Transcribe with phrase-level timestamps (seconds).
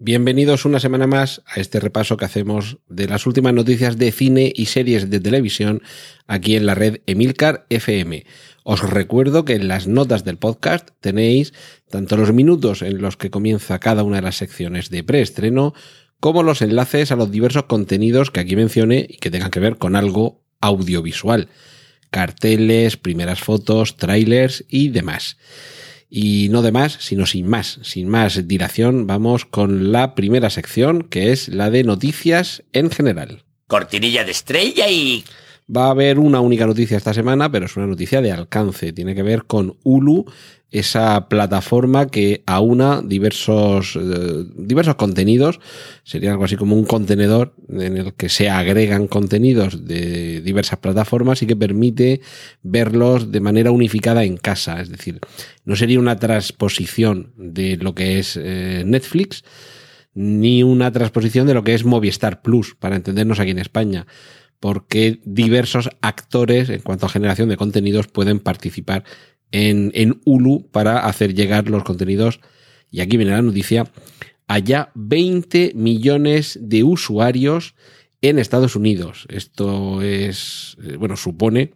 [0.00, 4.52] Bienvenidos una semana más a este repaso que hacemos de las últimas noticias de cine
[4.54, 5.82] y series de televisión
[6.28, 8.24] aquí en la red Emilcar FM.
[8.62, 11.52] Os recuerdo que en las notas del podcast tenéis
[11.90, 15.74] tanto los minutos en los que comienza cada una de las secciones de preestreno
[16.20, 19.78] como los enlaces a los diversos contenidos que aquí mencioné y que tengan que ver
[19.78, 21.48] con algo audiovisual.
[22.10, 25.38] Carteles, primeras fotos, trailers y demás.
[26.10, 31.02] Y no de más, sino sin más, sin más dilación, vamos con la primera sección,
[31.02, 33.44] que es la de noticias en general.
[33.66, 35.24] Cortinilla de estrella y...
[35.74, 38.92] Va a haber una única noticia esta semana, pero es una noticia de alcance.
[38.94, 40.24] Tiene que ver con Hulu,
[40.70, 45.60] esa plataforma que aúna diversos, eh, diversos contenidos.
[46.04, 51.42] Sería algo así como un contenedor en el que se agregan contenidos de diversas plataformas
[51.42, 52.20] y que permite
[52.62, 54.80] verlos de manera unificada en casa.
[54.80, 55.20] Es decir,
[55.64, 59.44] no sería una transposición de lo que es eh, Netflix
[60.14, 64.06] ni una transposición de lo que es Movistar Plus, para entendernos aquí en España
[64.60, 69.04] porque diversos actores en cuanto a generación de contenidos pueden participar
[69.52, 72.40] en, en Hulu para hacer llegar los contenidos.
[72.90, 73.90] Y aquí viene la noticia.
[74.46, 77.74] Allá 20 millones de usuarios
[78.22, 79.26] en Estados Unidos.
[79.28, 81.72] Esto es, eh, bueno, supone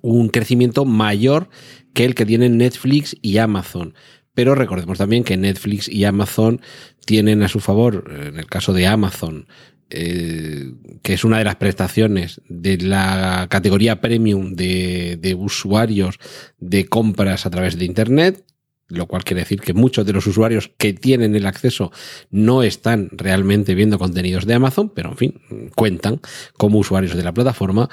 [0.00, 1.48] un crecimiento mayor
[1.94, 3.94] que el que tienen Netflix y Amazon.
[4.34, 6.60] Pero recordemos también que Netflix y Amazon
[7.04, 9.46] tienen a su favor, en el caso de Amazon,
[9.94, 16.18] eh, que es una de las prestaciones de la categoría premium de, de, usuarios
[16.58, 18.42] de compras a través de Internet,
[18.88, 21.92] lo cual quiere decir que muchos de los usuarios que tienen el acceso
[22.30, 25.40] no están realmente viendo contenidos de Amazon, pero en fin,
[25.74, 26.20] cuentan
[26.56, 27.90] como usuarios de la plataforma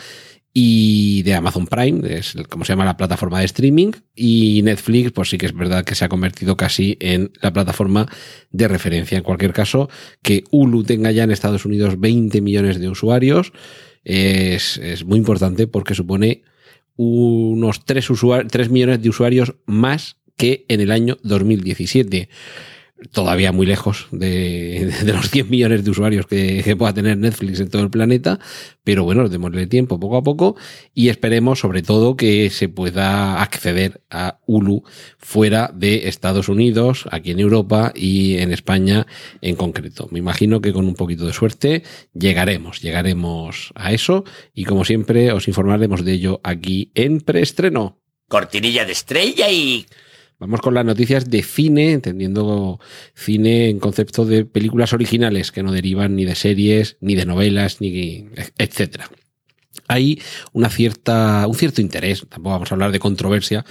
[0.53, 5.29] y de Amazon Prime, es como se llama la plataforma de streaming, y Netflix, pues
[5.29, 8.07] sí que es verdad que se ha convertido casi en la plataforma
[8.51, 9.17] de referencia.
[9.17, 9.89] En cualquier caso,
[10.21, 13.51] que Hulu tenga ya en Estados Unidos 20 millones de usuarios
[14.03, 16.43] es, es muy importante porque supone
[16.95, 18.07] unos 3,
[18.49, 22.29] 3 millones de usuarios más que en el año 2017
[23.11, 27.69] todavía muy lejos de, los 100 millones de usuarios que, que, pueda tener Netflix en
[27.69, 28.39] todo el planeta,
[28.83, 30.55] pero bueno, démosle tiempo poco a poco
[30.93, 34.83] y esperemos sobre todo que se pueda acceder a Hulu
[35.17, 39.07] fuera de Estados Unidos, aquí en Europa y en España
[39.41, 40.07] en concreto.
[40.11, 41.83] Me imagino que con un poquito de suerte
[42.13, 44.23] llegaremos, llegaremos a eso
[44.53, 47.99] y como siempre os informaremos de ello aquí en preestreno.
[48.27, 49.85] Cortinilla de estrella y...
[50.39, 52.79] Vamos con las noticias de cine, entendiendo
[53.13, 57.81] cine en concepto de películas originales que no derivan ni de series, ni de novelas,
[57.81, 59.09] ni etcétera.
[59.89, 60.21] Hay
[60.53, 63.65] una cierta, un cierto interés, tampoco vamos a hablar de controversia,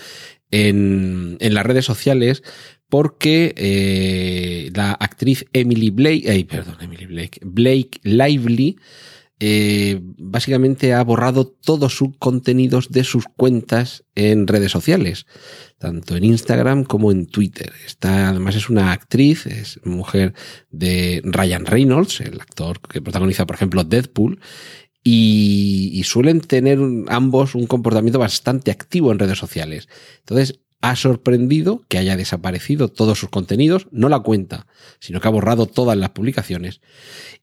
[0.51, 2.43] en, en las redes sociales
[2.89, 8.78] porque eh, la actriz Emily Blake, ay, perdón, Emily Blake, Blake Lively,
[9.41, 15.26] eh, básicamente ha borrado todos sus contenidos de sus cuentas en redes sociales,
[15.78, 17.72] tanto en Instagram como en Twitter.
[17.87, 20.34] Está, además es una actriz, es mujer
[20.71, 24.41] de Ryan Reynolds, el actor que protagoniza, por ejemplo, Deadpool,
[25.04, 29.88] y, y suelen tener ambos un comportamiento bastante activo en redes sociales.
[30.19, 34.66] Entonces, ha sorprendido que haya desaparecido todos sus contenidos, no la cuenta,
[35.00, 36.81] sino que ha borrado todas las publicaciones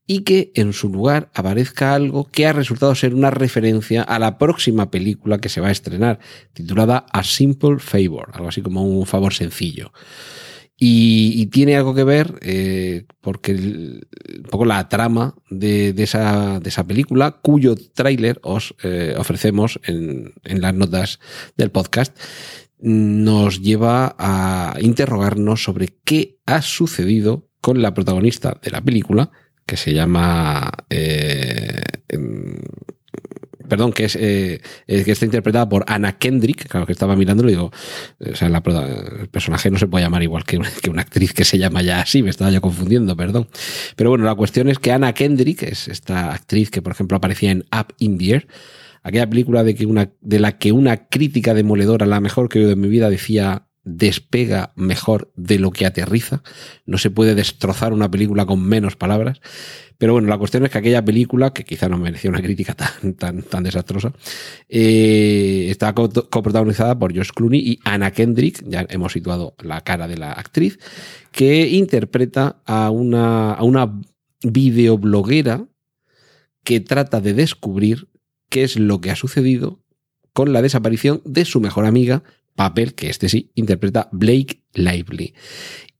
[0.08, 4.38] y que en su lugar aparezca algo que ha resultado ser una referencia a la
[4.38, 6.20] próxima película que se va a estrenar,
[6.54, 9.92] titulada A Simple Favor, algo así como un favor sencillo.
[10.78, 14.04] Y, tiene algo que ver, eh, porque un
[14.52, 20.34] poco la trama de, de, esa, de esa película, cuyo tráiler os eh, ofrecemos en,
[20.44, 21.22] en las notas
[21.56, 22.18] del podcast,
[22.80, 29.32] nos lleva a interrogarnos sobre qué ha sucedido con la protagonista de la película,
[29.66, 30.72] que se llama...
[30.90, 31.82] Eh,
[33.68, 37.52] perdón, que es eh, que está interpretada por Anna Kendrick, claro que estaba mirando y
[37.52, 37.72] digo,
[38.20, 41.46] o sea, el personaje no se puede llamar igual que una, que una, actriz que
[41.46, 43.48] se llama ya así, me estaba yo confundiendo, perdón.
[43.96, 47.52] Pero bueno, la cuestión es que Anna Kendrick es esta actriz que, por ejemplo, aparecía
[47.52, 48.48] en Up in the Air,
[49.06, 52.62] aquella película de, que una, de la que una crítica demoledora, la mejor que he
[52.64, 56.42] oído en mi vida, decía despega mejor de lo que aterriza.
[56.88, 59.42] No se puede destrozar una película con menos palabras.
[60.00, 63.14] Pero bueno, la cuestión es que aquella película, que quizá no merecía una crítica tan,
[63.14, 64.12] tan, tan desastrosa,
[64.68, 70.18] eh, está coprotagonizada por Josh Clooney y Anna Kendrick, ya hemos situado la cara de
[70.18, 70.80] la actriz,
[71.32, 74.02] que interpreta a una, a una
[74.42, 75.68] videobloguera
[76.64, 78.08] que trata de descubrir
[78.50, 79.84] qué es lo que ha sucedido
[80.34, 82.24] con la desaparición de su mejor amiga,
[82.56, 85.34] papel que este sí interpreta Blake Lively.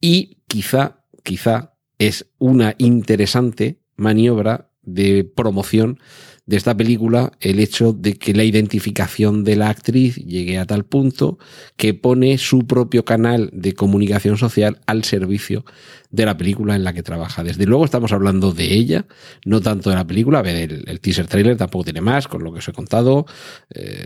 [0.02, 6.00] Y quizá, quizá es una interesante maniobra de promoción
[6.46, 10.86] de esta película el hecho de que la identificación de la actriz llegue a tal
[10.86, 11.40] punto
[11.76, 15.66] que pone su propio canal de comunicación social al servicio
[16.12, 17.44] de la película en la que trabaja.
[17.44, 19.06] Desde luego estamos hablando de ella,
[19.44, 20.40] no tanto de la película.
[20.40, 23.26] A ver, el, teaser trailer tampoco tiene más, con lo que os he contado.
[23.74, 24.06] Eh,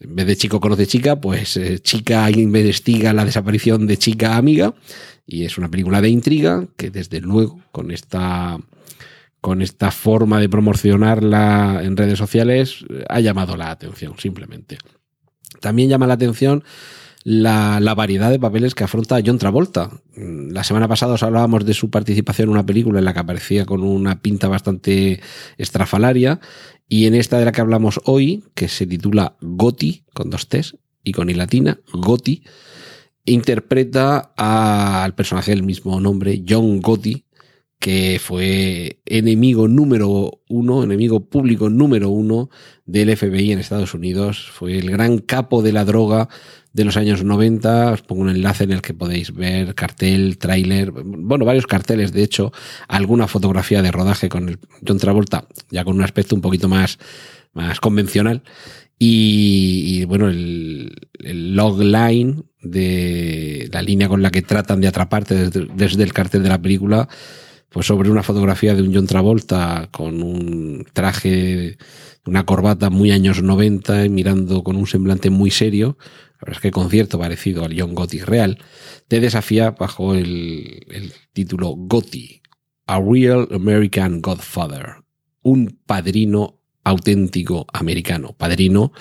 [0.00, 4.74] en vez de chico conoce chica, pues eh, chica investiga la desaparición de chica amiga.
[5.26, 8.58] Y es una película de intriga que desde luego con esta
[9.42, 14.78] con esta forma de promocionarla en redes sociales ha llamado la atención, simplemente.
[15.60, 16.62] También llama la atención
[17.24, 19.90] la, variedad de papeles que afronta John Travolta.
[20.14, 23.66] La semana pasada os hablábamos de su participación en una película en la que aparecía
[23.66, 25.20] con una pinta bastante
[25.58, 26.38] estrafalaria
[26.88, 30.76] y en esta de la que hablamos hoy, que se titula Goti, con dos T's
[31.02, 32.44] y con I latina, Goti,
[33.24, 37.24] interpreta al personaje del mismo nombre, John Gotti,
[37.82, 42.48] que fue enemigo número uno, enemigo público número uno
[42.86, 44.48] del FBI en Estados Unidos.
[44.52, 46.28] Fue el gran capo de la droga
[46.72, 47.90] de los años 90.
[47.90, 52.22] Os pongo un enlace en el que podéis ver cartel, tráiler, bueno, varios carteles, de
[52.22, 52.52] hecho,
[52.86, 57.00] alguna fotografía de rodaje con el John Travolta, ya con un aspecto un poquito más,
[57.52, 58.44] más convencional.
[58.96, 65.50] Y, bueno, el, el log line de la línea con la que tratan de atraparte
[65.50, 67.08] desde el cartel de la película
[67.72, 71.78] pues sobre una fotografía de un John Travolta con un traje,
[72.26, 76.62] una corbata muy años 90 y mirando con un semblante muy serio, la verdad es
[76.62, 78.58] que concierto parecido al John Gotti real,
[79.08, 82.42] te desafía bajo el, el título Gotti,
[82.86, 85.04] A Real American Godfather,
[85.42, 88.92] un padrino auténtico americano, padrino,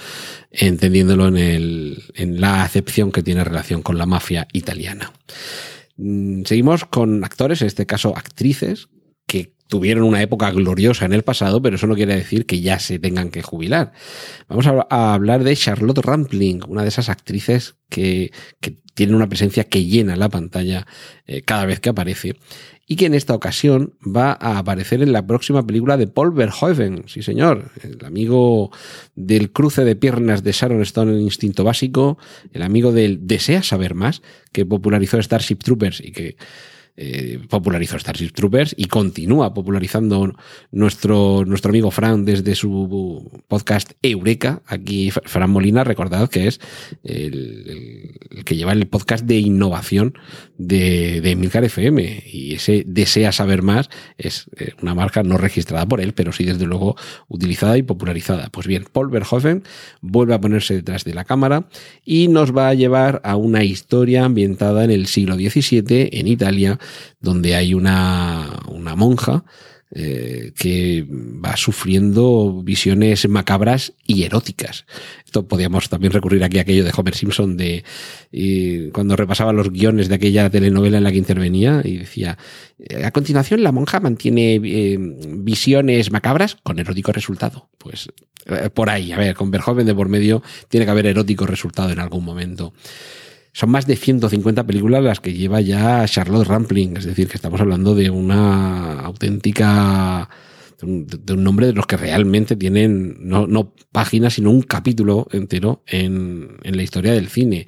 [0.51, 5.11] entendiéndolo en, el, en la acepción que tiene relación con la mafia italiana.
[6.03, 8.89] Mm, seguimos con actores, en este caso actrices,
[9.27, 12.79] que tuvieron una época gloriosa en el pasado, pero eso no quiere decir que ya
[12.79, 13.93] se tengan que jubilar.
[14.49, 19.65] Vamos a, hablar de Charlotte Rampling, una de esas actrices que, que tiene una presencia
[19.65, 20.87] que llena la pantalla
[21.27, 22.35] eh, cada vez que aparece
[22.87, 27.03] y que en esta ocasión va a aparecer en la próxima película de Paul Verhoeven,
[27.07, 28.71] sí señor, el amigo
[29.15, 32.17] del cruce de piernas de Sharon Stone en Instinto Básico,
[32.53, 36.35] el amigo del Desea saber más, que popularizó Starship Troopers y que
[36.97, 40.35] eh, popularizó Starship Troopers y continúa popularizando
[40.71, 44.61] nuestro, nuestro amigo Fran desde su podcast Eureka.
[44.65, 46.59] Aquí Fran Molina, recordad que es
[47.03, 50.17] el, que lleva el podcast de innovación
[50.57, 56.01] de, de FM y ese desea saber más es eh, una marca no registrada por
[56.01, 56.95] él, pero sí desde luego
[57.27, 58.49] utilizada y popularizada.
[58.51, 59.63] Pues bien, Paul Verhoeven
[60.01, 61.67] vuelve a ponerse detrás de la cámara
[62.05, 66.79] y nos va a llevar a una historia ambientada en el siglo XVII en Italia
[67.19, 69.43] donde hay una, una monja
[69.93, 74.85] eh, que va sufriendo visiones macabras y eróticas.
[75.25, 77.83] Esto podíamos también recurrir aquí a aquello de Homer Simpson de
[78.93, 82.37] cuando repasaba los guiones de aquella telenovela en la que intervenía y decía
[82.79, 87.67] eh, a continuación la monja mantiene eh, visiones macabras con erótico resultado.
[87.77, 88.07] Pues
[88.73, 91.99] por ahí, a ver, con Verjoven de por medio tiene que haber erótico resultado en
[91.99, 92.73] algún momento.
[93.53, 97.59] Son más de 150 películas las que lleva ya Charlotte Rampling, es decir, que estamos
[97.59, 100.29] hablando de una auténtica
[100.79, 106.57] de un, nombre de los que realmente tienen no, páginas, sino un capítulo entero en,
[106.63, 107.67] la historia del cine.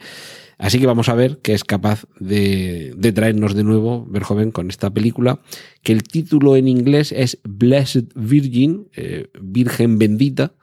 [0.57, 4.89] Así que vamos a ver qué es capaz de, traernos de nuevo Verhoeven con esta
[4.89, 5.41] película,
[5.83, 10.53] que el título en inglés es Blessed Virgin, eh, Virgen Bendita,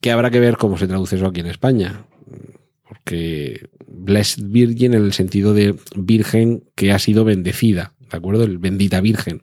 [0.00, 2.06] que habrá que ver cómo se traduce eso aquí en España
[3.06, 8.42] porque Blessed Virgin en el sentido de virgen que ha sido bendecida, ¿de acuerdo?
[8.42, 9.42] El bendita virgen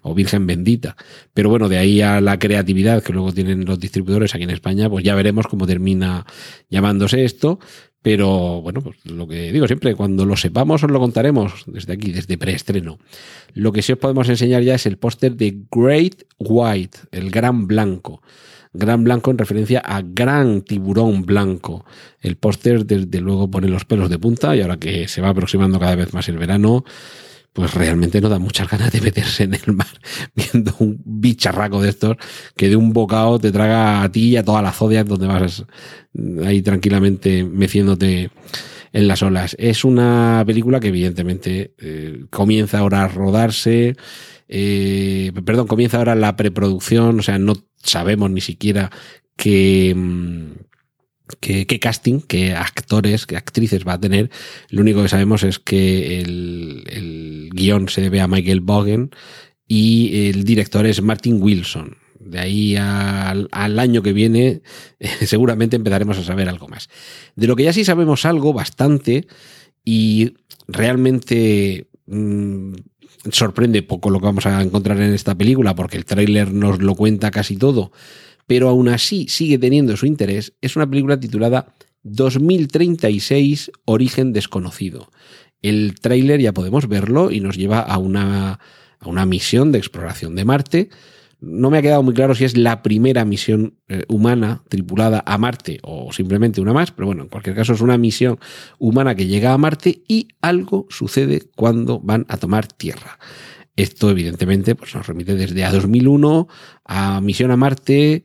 [0.00, 0.96] o virgen bendita.
[1.34, 4.88] Pero bueno, de ahí a la creatividad que luego tienen los distribuidores aquí en España,
[4.88, 6.24] pues ya veremos cómo termina
[6.70, 7.58] llamándose esto.
[8.00, 12.12] Pero bueno, pues lo que digo siempre, cuando lo sepamos os lo contaremos desde aquí,
[12.12, 12.98] desde preestreno.
[13.52, 17.66] Lo que sí os podemos enseñar ya es el póster de Great White, el gran
[17.68, 18.22] blanco
[18.72, 21.84] Gran Blanco en referencia a Gran Tiburón Blanco.
[22.20, 25.78] El póster desde luego pone los pelos de punta y ahora que se va aproximando
[25.78, 26.84] cada vez más el verano,
[27.52, 29.88] pues realmente no da muchas ganas de meterse en el mar
[30.34, 32.16] viendo un bicharraco de estos
[32.56, 35.64] que de un bocado te traga a ti y a todas las zodias donde vas
[36.44, 38.30] ahí tranquilamente meciéndote
[38.92, 39.56] en las olas.
[39.58, 43.96] Es una película que evidentemente eh, comienza ahora a rodarse,
[44.54, 48.90] eh, perdón, comienza ahora la preproducción, o sea, no sabemos ni siquiera
[49.34, 50.50] qué, mm,
[51.40, 54.30] qué, casting, qué actores, qué actrices va a tener.
[54.68, 59.10] Lo único que sabemos es que el, el guion se debe a Michael Bogen
[59.66, 61.96] y el director es Martin Wilson.
[62.20, 64.60] De ahí al, año que viene
[65.24, 66.90] seguramente empezaremos a saber algo más.
[67.36, 69.26] De lo que ya sí sabemos algo, bastante,
[69.82, 70.34] y
[70.68, 72.74] realmente mmm,
[73.30, 76.94] sorprende poco lo que vamos a encontrar en esta película, porque el tráiler nos lo
[76.94, 77.92] cuenta casi todo,
[78.46, 85.10] pero aún así sigue teniendo su interés, es una película titulada 2036 Origen Desconocido.
[85.60, 88.58] El tráiler ya podemos verlo y nos lleva a una,
[88.98, 90.90] a una misión de exploración de Marte,
[91.42, 95.38] no me ha quedado muy claro si es la primera misión eh, humana tripulada a
[95.38, 98.38] Marte o simplemente una más, pero bueno, en cualquier caso es una misión
[98.78, 103.18] humana que llega a Marte y algo sucede cuando van a tomar Tierra.
[103.74, 106.46] Esto evidentemente pues, nos remite desde a 2001
[106.84, 108.22] a misión a Marte,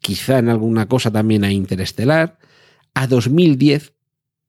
[0.00, 2.38] quizá en alguna cosa también a Interestelar,
[2.94, 3.94] a 2010,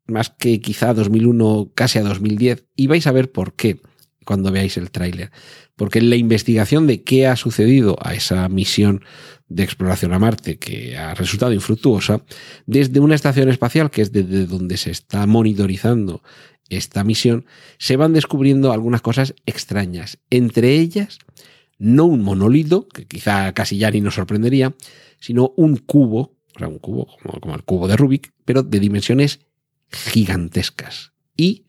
[0.05, 3.81] más que quizá a 2001, casi a 2010, y vais a ver por qué
[4.25, 5.31] cuando veáis el tráiler
[5.75, 9.03] porque en la investigación de qué ha sucedido a esa misión
[9.47, 12.23] de exploración a Marte que ha resultado infructuosa,
[12.65, 16.23] desde una estación espacial, que es desde donde se está monitorizando
[16.69, 17.45] esta misión,
[17.77, 20.17] se van descubriendo algunas cosas extrañas.
[20.31, 21.19] Entre ellas,
[21.77, 24.73] no un monolito, que quizá casi ya ni nos sorprendería,
[25.19, 28.79] sino un cubo, o sea, un cubo como, como el cubo de Rubik, pero de
[28.79, 29.41] dimensiones
[29.91, 31.11] gigantescas.
[31.37, 31.65] Y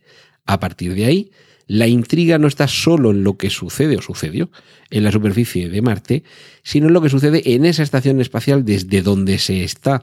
[0.46, 1.30] a partir de ahí
[1.66, 4.50] la intriga no está solo en lo que sucede o sucedió
[4.90, 6.23] en la superficie de Marte,
[6.62, 10.02] sino en lo que sucede en esa estación espacial desde donde se está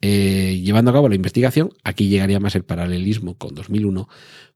[0.00, 1.70] eh, llevando a cabo la investigación.
[1.82, 4.08] Aquí llegaría más el paralelismo con 2001,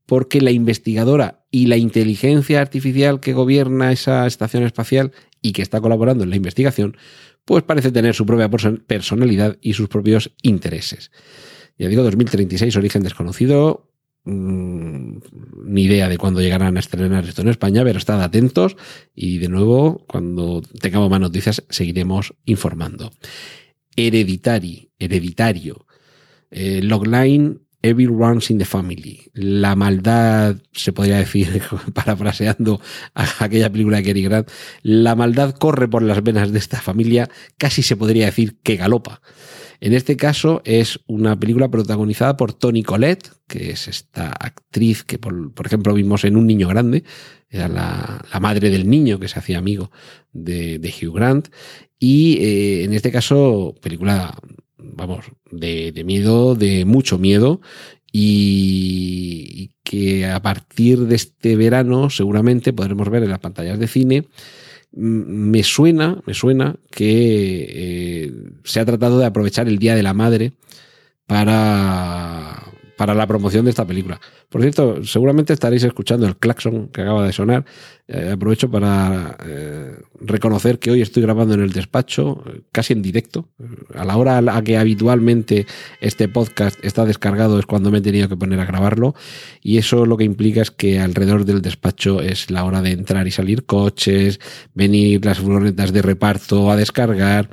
[0.06, 5.80] porque la investigadora y la inteligencia artificial que gobierna esa estación espacial y que está
[5.80, 6.96] colaborando en la investigación,
[7.44, 8.48] pues parece tener su propia
[8.86, 11.10] personalidad y sus propios intereses.
[11.78, 13.90] Ya digo, 2036, origen desconocido,
[14.26, 15.18] Mm,
[15.66, 18.76] ni idea de cuándo llegarán a estrenar esto en España, pero estad atentos
[19.14, 23.10] y de nuevo, cuando tengamos más noticias, seguiremos informando.
[23.96, 25.86] Hereditary, hereditario.
[26.50, 29.30] Eh, logline Evil Runs in the Family.
[29.34, 31.62] La maldad, se podría decir,
[31.92, 32.80] parafraseando
[33.14, 34.48] a aquella película de Cary Grant,
[34.82, 37.28] la maldad corre por las venas de esta familia,
[37.58, 39.20] casi se podría decir que galopa.
[39.84, 45.18] En este caso es una película protagonizada por Toni Collette, que es esta actriz que,
[45.18, 47.04] por, ejemplo, vimos en Un Niño Grande,
[47.50, 49.90] era la, madre del niño que se hacía amigo
[50.32, 51.48] de, de Hugh Grant.
[51.98, 54.34] Y eh, en este caso, película,
[54.78, 57.60] vamos, de miedo, de mucho miedo,
[58.10, 64.28] y que a partir de este verano seguramente podremos ver en las pantallas de cine
[64.96, 68.32] me suena, me suena que eh,
[68.64, 70.52] se ha tratado de aprovechar el Día de la Madre
[71.26, 72.64] para,
[72.96, 74.20] para la promoción de esta película.
[74.48, 77.64] Por cierto, seguramente estaréis escuchando el claxon que acaba de sonar.
[78.06, 83.48] Eh, aprovecho para eh, reconocer que hoy estoy grabando en el despacho, casi en directo.
[83.94, 85.66] A la hora a que habitualmente
[86.00, 89.14] este podcast está descargado es cuando me he tenido que poner a grabarlo.
[89.62, 93.26] Y eso lo que implica es que alrededor del despacho es la hora de entrar
[93.26, 94.38] y salir coches,
[94.74, 97.48] venir las furgonetas de reparto a descargar.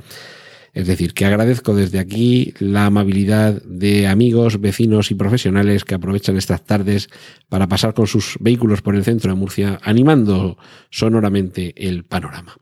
[0.72, 6.38] Es decir, que agradezco desde aquí la amabilidad de amigos, vecinos y profesionales que aprovechan
[6.38, 7.10] estas tardes
[7.50, 10.56] para pasar con sus vehículos por el centro de Murcia, animando
[10.88, 12.56] sonoramente el panorama.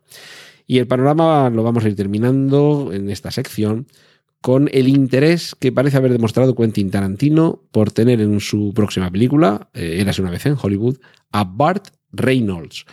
[0.66, 3.86] Y el panorama lo vamos a ir terminando en esta sección
[4.40, 9.68] con el interés que parece haber demostrado Quentin Tarantino por tener en su próxima película,
[9.74, 10.98] eh, Érase una vez en Hollywood,
[11.30, 12.86] a Bart Reynolds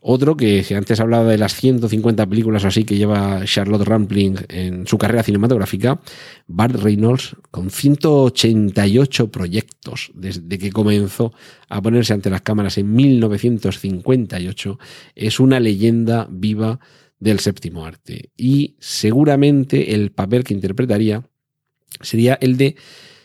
[0.00, 4.86] otro que antes hablaba de las 150 películas o así que lleva Charlotte Rampling en
[4.86, 6.00] su carrera cinematográfica,
[6.46, 11.32] Bart Reynolds con 188 proyectos desde que comenzó
[11.68, 14.78] a ponerse ante las cámaras en 1958
[15.14, 16.80] es una leyenda viva
[17.18, 18.30] del séptimo arte.
[18.36, 21.28] Y seguramente el papel que interpretaría
[22.00, 22.76] sería el de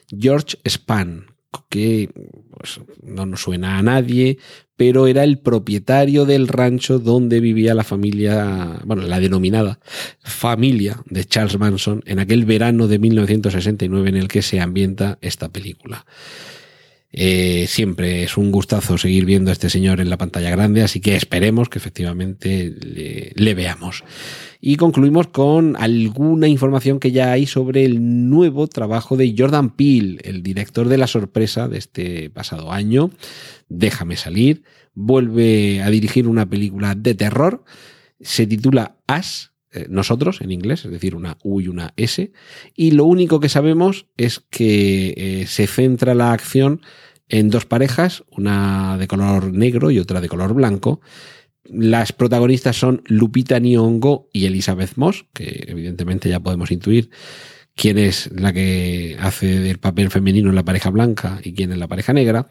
[0.09, 1.32] George Span,
[1.69, 2.09] que
[2.57, 4.37] pues, no nos suena a nadie,
[4.75, 9.79] pero era el propietario del rancho donde vivía la familia, bueno, la denominada
[10.23, 15.49] familia de Charles Manson en aquel verano de 1969 en el que se ambienta esta
[15.49, 16.05] película.
[17.15, 20.99] Eh, siempre es un gustazo seguir viendo a este señor en la pantalla grande, así
[20.99, 24.03] que esperemos que efectivamente le, le, veamos.
[24.59, 30.21] Y concluimos con alguna información que ya hay sobre el nuevo trabajo de Jordan Peele,
[30.23, 33.11] el director de La Sorpresa de este pasado año.
[33.69, 34.63] Déjame salir.
[34.95, 37.63] Vuelve a dirigir una película de terror.
[38.21, 42.31] Se titula As, eh, nosotros en inglés, es decir, una U y una S,
[42.75, 46.81] y lo único que sabemos es que eh, se centra la acción
[47.29, 51.01] en dos parejas, una de color negro y otra de color blanco.
[51.63, 57.09] Las protagonistas son Lupita Nyong'o y Elizabeth Moss, que evidentemente ya podemos intuir
[57.75, 61.77] quién es la que hace del papel femenino en la pareja blanca y quién es
[61.77, 62.47] la pareja negra.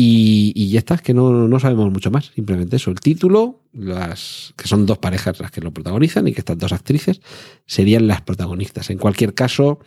[0.00, 2.92] Y, ya está, es que no, no, sabemos mucho más, simplemente eso.
[2.92, 6.72] El título, las, que son dos parejas las que lo protagonizan y que estas dos
[6.72, 7.20] actrices
[7.66, 8.90] serían las protagonistas.
[8.90, 9.80] En cualquier caso,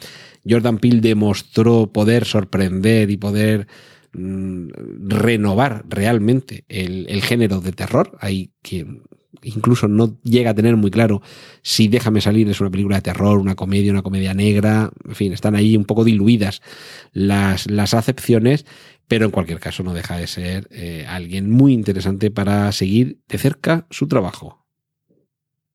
[0.46, 3.68] Jordan Peele demostró poder sorprender y poder
[4.12, 4.68] mm,
[5.08, 8.18] renovar realmente el, el, género de terror.
[8.20, 9.04] Hay quien
[9.44, 11.22] incluso no llega a tener muy claro
[11.62, 14.92] si Déjame salir es una película de terror, una comedia, una comedia negra.
[15.08, 16.62] En fin, están ahí un poco diluidas
[17.12, 18.66] las, las acepciones
[19.12, 23.38] pero en cualquier caso no deja de ser eh, alguien muy interesante para seguir de
[23.38, 24.66] cerca su trabajo.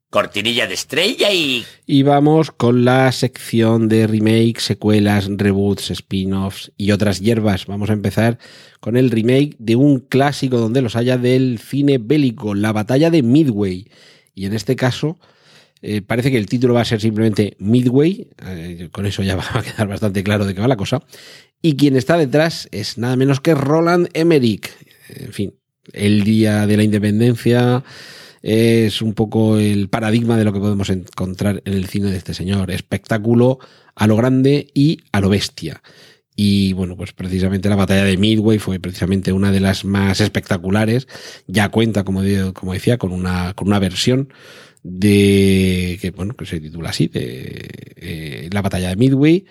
[0.09, 1.63] Cortinilla de estrella y...
[1.85, 7.67] Y vamos con la sección de remakes, secuelas, reboots, spin-offs y otras hierbas.
[7.67, 8.39] Vamos a empezar
[8.81, 13.23] con el remake de un clásico donde los haya del cine bélico, la batalla de
[13.23, 13.91] Midway.
[14.35, 15.19] Y en este caso
[15.83, 19.45] eh, parece que el título va a ser simplemente Midway, eh, con eso ya va
[19.53, 21.03] a quedar bastante claro de qué va la cosa.
[21.63, 24.71] Y quien está detrás es nada menos que Roland Emmerich.
[25.09, 25.55] En fin,
[25.93, 27.83] el día de la independencia
[28.43, 32.35] es un poco el paradigma de lo que podemos encontrar en el cine de este
[32.35, 32.71] señor.
[32.71, 33.59] Espectáculo
[33.95, 35.83] a lo grande y a lo bestia.
[36.37, 41.09] Y bueno, pues precisamente la batalla de Midway fue precisamente una de las más espectaculares.
[41.47, 42.21] Ya cuenta, como,
[42.53, 44.29] como decía, con una, con una versión
[44.83, 49.45] de que bueno que se titula así de eh, la batalla de Midway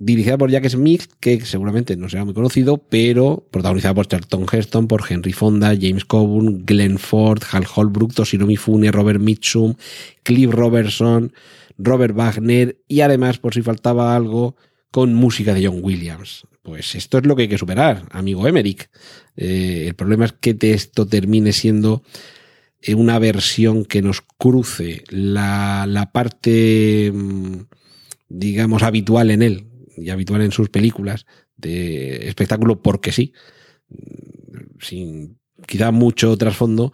[0.00, 4.88] dirigida por Jack Smith, que seguramente no será muy conocido, pero protagonizada por Charlton Heston,
[4.88, 9.74] por Henry Fonda, James Coburn, Glenn Ford, Hal Holbrook, Toshiro Mifune, Robert Mitchum,
[10.22, 11.32] Cliff Robertson,
[11.76, 14.56] Robert Wagner y además, por si faltaba algo,
[14.90, 16.46] con música de John Williams.
[16.62, 18.90] Pues esto es lo que hay que superar, amigo Emmerich.
[19.36, 22.02] Eh, el problema es que esto termine siendo
[22.82, 27.62] eh, una versión que nos cruce la, la parte, mm,
[28.28, 31.26] digamos, habitual en él, y habitual en sus películas
[31.56, 33.32] de espectáculo porque sí,
[34.80, 36.92] sin quizá mucho trasfondo,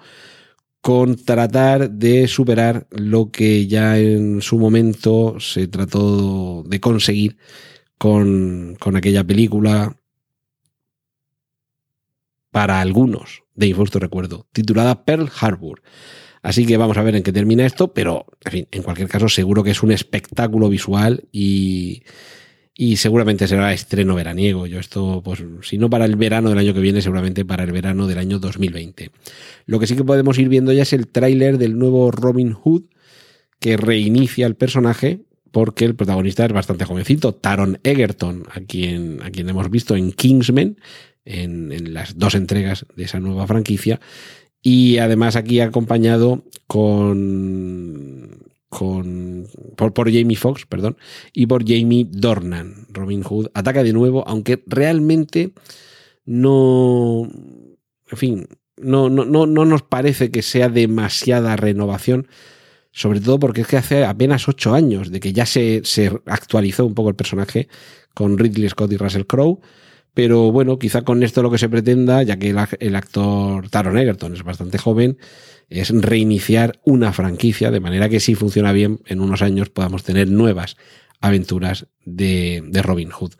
[0.81, 7.37] con tratar de superar lo que ya en su momento se trató de conseguir
[7.99, 9.97] con, con aquella película
[12.51, 15.83] para algunos de injusto recuerdo, titulada Pearl Harbor.
[16.43, 19.65] Así que vamos a ver en qué termina esto, pero en en cualquier caso seguro
[19.65, 22.03] que es un espectáculo visual y,
[22.79, 24.67] y seguramente será estreno veraniego.
[24.67, 27.73] Yo esto, pues, si no para el verano del año que viene, seguramente para el
[27.73, 29.11] verano del año 2020.
[29.65, 32.85] Lo que sí que podemos ir viendo ya es el tráiler del nuevo Robin Hood,
[33.59, 35.26] que reinicia el personaje,
[35.57, 40.13] porque el protagonista es bastante jovencito, Taron Egerton, a quien, a quien hemos visto en
[40.13, 40.77] Kingsman,
[41.25, 43.99] en, en las dos entregas de esa nueva franquicia,
[44.61, 48.39] y además aquí acompañado con
[48.69, 50.99] con, por, por Jamie Foxx, perdón,
[51.33, 52.87] y por Jamie Dornan.
[52.91, 55.53] Robin Hood ataca de nuevo, aunque realmente
[56.27, 57.31] no,
[58.11, 62.29] en fin, no, no, no, no nos parece que sea demasiada renovación,
[62.97, 66.87] sobre todo porque es que hace apenas ocho años de que ya se, se actualizó
[66.87, 67.69] un poco el personaje
[68.15, 69.61] con Ridley Scott y Russell Crowe.
[70.15, 73.99] Pero bueno, quizá con esto lo que se pretenda, ya que el, el actor Taron
[73.99, 75.19] Egerton es bastante joven,
[75.69, 80.29] es reiniciar una franquicia, de manera que si funciona bien, en unos años podamos tener
[80.29, 80.79] nuevas
[81.21, 83.33] aventuras de, de Robin Hood.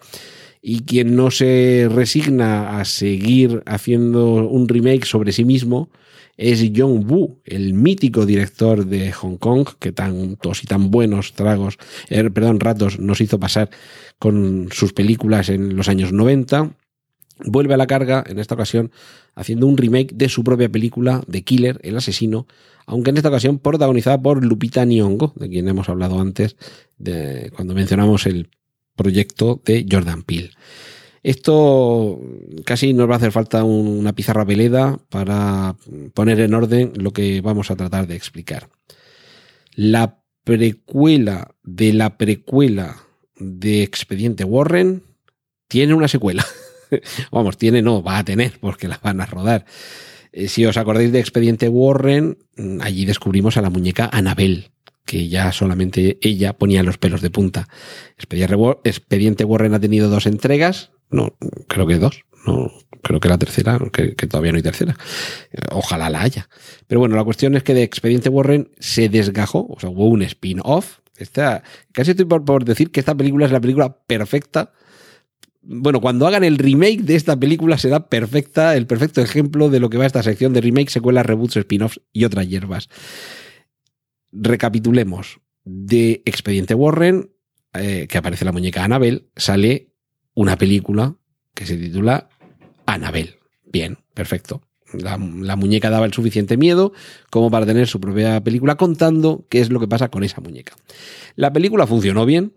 [0.61, 5.89] Y quien no se resigna a seguir haciendo un remake sobre sí mismo
[6.37, 11.79] es John Woo, el mítico director de Hong Kong, que tantos y tan buenos tragos,
[12.09, 13.71] eh, perdón, ratos nos hizo pasar
[14.19, 16.75] con sus películas en los años 90
[17.45, 18.91] vuelve a la carga, en esta ocasión,
[19.35, 22.47] haciendo un remake de su propia película, The Killer, el asesino,
[22.87, 26.57] aunque en esta ocasión protagonizada por Lupita Nyong'o, de quien hemos hablado antes,
[26.99, 28.49] de, cuando mencionamos el
[28.95, 30.51] proyecto de Jordan Peele.
[31.27, 32.21] Esto
[32.65, 35.75] casi nos va a hacer falta una pizarra veleda para
[36.15, 38.69] poner en orden lo que vamos a tratar de explicar.
[39.75, 42.99] La precuela de la precuela
[43.41, 45.03] de Expediente Warren
[45.67, 46.47] tiene una secuela.
[47.33, 49.65] Vamos, tiene no, va a tener, porque la van a rodar.
[50.31, 54.71] Eh, si os acordáis de Expediente Warren, mm, allí descubrimos a la muñeca Anabel,
[55.05, 57.67] que ya solamente ella ponía los pelos de punta.
[58.17, 61.37] Expediente Warren ha tenido dos entregas, no,
[61.69, 62.71] creo que dos, no,
[63.03, 64.97] creo que la tercera, que, todavía no hay tercera.
[65.71, 66.49] Ojalá la haya.
[66.87, 70.23] Pero bueno, la cuestión es que de Expediente Warren se desgajó, o sea, hubo un
[70.23, 70.99] spin-off.
[71.93, 74.73] Casi estoy por, por decir que esta película es la película perfecta
[75.69, 79.91] bueno, cuando hagan el remake de esta película será perfecta, el perfecto ejemplo de lo
[79.91, 82.89] que va esta sección de remake, secuelas, reboots, spin-offs y otras hierbas.
[84.33, 85.41] Recapitulemos.
[85.65, 87.33] De Expediente Warren,
[87.75, 89.96] eh, que aparece la muñeca Annabel, sale
[90.37, 91.17] una película
[91.55, 92.29] que se titula
[92.85, 93.37] Annabel.
[93.65, 94.63] Bien, perfecto.
[94.93, 96.93] La, muñeca daba el suficiente miedo
[97.31, 100.75] como para tener su propia película contando qué es lo que pasa con esa muñeca.
[101.35, 102.53] La película funcionó bien,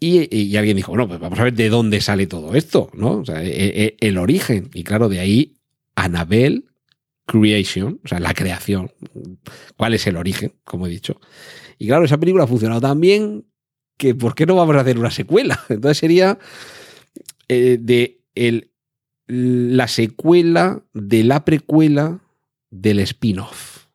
[0.00, 3.20] y, alguien dijo, bueno, pues vamos a ver de dónde sale todo esto, ¿no?
[3.20, 4.68] O sea, e, e, el origen.
[4.74, 5.54] Y claro, de ahí
[5.94, 6.64] Annabelle
[7.24, 8.92] Creation, o sea, la creación.
[9.76, 10.52] ¿Cuál es el origen?
[10.64, 11.20] Como he dicho.
[11.78, 13.46] Y claro, esa película ha funcionado tan bien
[13.96, 15.64] que ¿por qué no vamos a hacer una secuela?
[15.68, 16.38] Entonces sería
[17.48, 18.20] eh, de
[19.26, 22.20] la secuela de la precuela
[22.70, 23.86] del spin-off.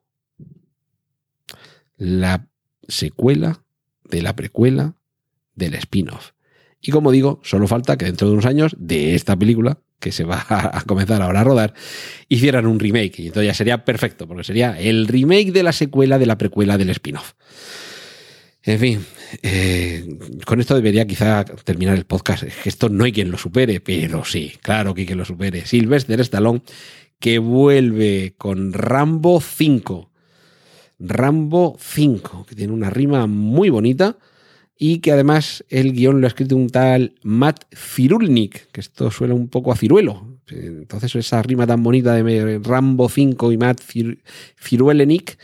[1.98, 2.48] La
[2.88, 3.64] secuela
[4.06, 4.96] de la precuela
[5.56, 6.32] del spin-off.
[6.82, 10.24] Y como digo, solo falta que dentro de unos años de esta película, que se
[10.24, 11.74] va a comenzar ahora a rodar,
[12.30, 13.20] hicieran un remake.
[13.20, 16.78] Y entonces ya sería perfecto, porque sería el remake de la secuela de la precuela
[16.78, 17.34] del spin-off.
[18.70, 19.04] En fin,
[19.42, 22.44] eh, con esto debería quizá terminar el podcast.
[22.66, 25.66] Esto no hay quien lo supere, pero sí, claro que hay quien lo supere.
[25.66, 26.62] Sylvester Stallone,
[27.20, 30.12] que vuelve con Rambo 5.
[31.00, 34.18] Rambo 5, que tiene una rima muy bonita
[34.78, 39.34] y que además el guion lo ha escrito un tal Matt Cirulnik, que esto suena
[39.34, 40.40] un poco a ciruelo.
[40.48, 43.82] Entonces esa rima tan bonita de Rambo 5 y Matt
[44.62, 45.40] Ciruelenik,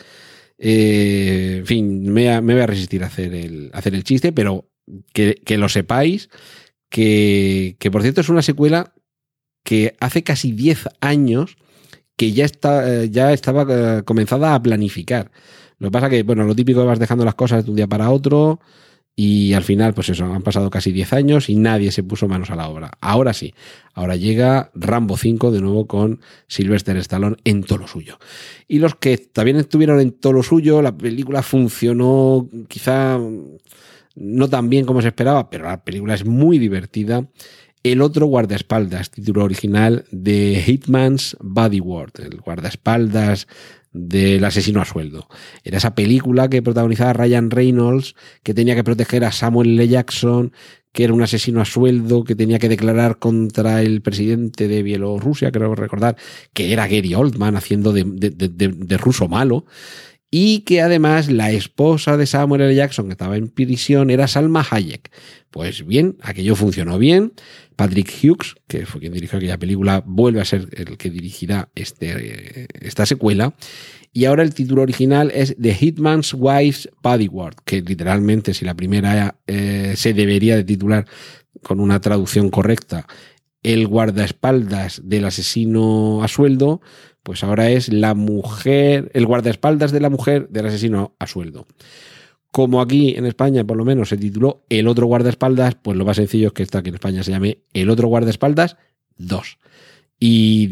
[0.58, 4.70] eh, en fin, me, voy a resistir a hacer el, hacer el chiste, pero
[5.14, 6.30] que, lo sepáis,
[6.90, 8.94] que, que, por cierto es una secuela
[9.64, 11.58] que hace casi 10 años
[12.18, 15.32] que ya, está, eh, ya estaba eh, comenzada a planificar.
[15.80, 18.10] Lo que pasa que, bueno, lo típico vas dejando las cosas de un día para
[18.10, 18.60] otro,
[19.18, 22.50] y al final, pues eso, han pasado casi 10 años y nadie se puso manos
[22.50, 22.92] a la obra.
[23.00, 23.54] Ahora sí,
[23.94, 28.20] ahora llega Rambo 5 de nuevo con Sylvester Stallone en todo lo suyo.
[28.68, 33.18] Y los que también estuvieron en todo lo suyo, la película funcionó quizá
[34.16, 37.26] no tan bien como se esperaba, pero la película es muy divertida.
[37.84, 43.48] El otro guardaespaldas, título original de Hitman's Bodyguard, el guardaespaldas
[43.96, 45.28] del asesino a sueldo.
[45.64, 49.88] Era esa película que protagonizaba Ryan Reynolds, que tenía que proteger a Samuel L.
[49.88, 50.52] Jackson,
[50.92, 55.52] que era un asesino a sueldo, que tenía que declarar contra el presidente de Bielorrusia,
[55.52, 56.18] creo recordar,
[56.54, 59.66] que era Gary Oldman haciendo de, de ruso malo
[60.38, 62.76] y que además la esposa de Samuel L.
[62.76, 65.10] Jackson, que estaba en prisión, era Salma Hayek.
[65.50, 67.32] Pues bien, aquello funcionó bien.
[67.78, 72.68] Patrick Hughes, que fue quien dirigió aquella película, vuelve a ser el que dirigirá este,
[72.82, 73.56] esta secuela.
[74.12, 79.38] Y ahora el título original es The Hitman's Wife's Bodyguard, que literalmente, si la primera
[79.48, 81.06] eh, se debería de titular
[81.64, 83.08] con una traducción correcta,
[83.64, 86.82] el guardaespaldas del asesino a sueldo,
[87.26, 91.66] pues ahora es la mujer, el guardaespaldas de la mujer del asesino a sueldo.
[92.52, 96.18] Como aquí en España, por lo menos, se tituló El otro guardaespaldas, pues lo más
[96.18, 98.78] sencillo es que esta aquí en España se llame El otro guardaespaldas
[99.18, 99.58] 2.
[100.20, 100.70] Y,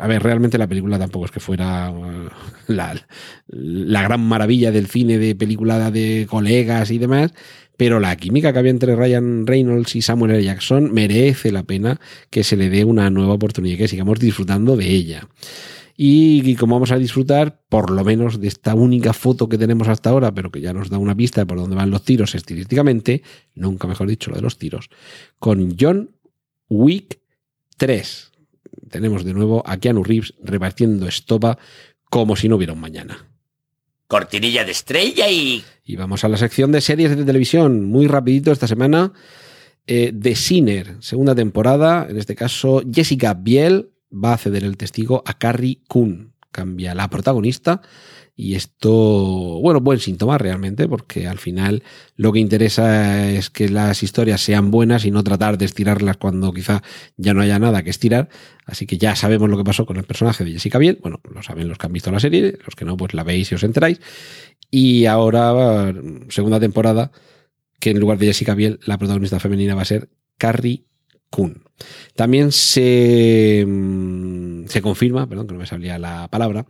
[0.00, 2.28] a ver, realmente la película tampoco es que fuera uh,
[2.68, 3.06] la,
[3.48, 7.34] la, gran maravilla del cine de película de colegas y demás,
[7.78, 10.42] pero la química que había entre Ryan Reynolds y Samuel L.
[10.42, 14.76] Jackson merece la pena que se le dé una nueva oportunidad y que sigamos disfrutando
[14.76, 15.28] de ella.
[15.96, 20.10] Y, como vamos a disfrutar, por lo menos de esta única foto que tenemos hasta
[20.10, 23.22] ahora, pero que ya nos da una pista de por dónde van los tiros estilísticamente,
[23.54, 24.90] nunca mejor dicho lo de los tiros,
[25.38, 26.10] con John
[26.68, 27.20] Wick
[27.76, 28.32] 3.
[28.90, 31.58] Tenemos de nuevo a Keanu Reeves repartiendo estopa
[32.10, 33.27] como si no hubiera un mañana
[34.08, 35.64] cortinilla de estrella y...
[35.84, 37.84] Y vamos a la sección de series de televisión.
[37.84, 39.12] Muy rapidito esta semana.
[39.86, 42.06] Eh, The Sinner, segunda temporada.
[42.10, 46.34] En este caso, Jessica Biel va a ceder el testigo a Carrie Coon.
[46.50, 47.82] Cambia la protagonista
[48.40, 51.82] Y esto, bueno, buen síntoma realmente, porque al final
[52.14, 56.52] lo que interesa es que las historias sean buenas y no tratar de estirarlas cuando
[56.52, 56.84] quizá
[57.16, 58.28] ya no haya nada que estirar.
[58.64, 61.00] Así que ya sabemos lo que pasó con el personaje de Jessica Biel.
[61.02, 63.50] Bueno, lo saben los que han visto la serie, los que no, pues la veis
[63.50, 64.00] y os enteráis.
[64.70, 65.92] Y ahora,
[66.28, 67.10] segunda temporada,
[67.80, 70.84] que en lugar de Jessica Biel, la protagonista femenina va a ser Carrie
[71.30, 71.62] Kun.
[72.14, 76.66] También se, mm, se confirma, perdón, que no me salía la palabra,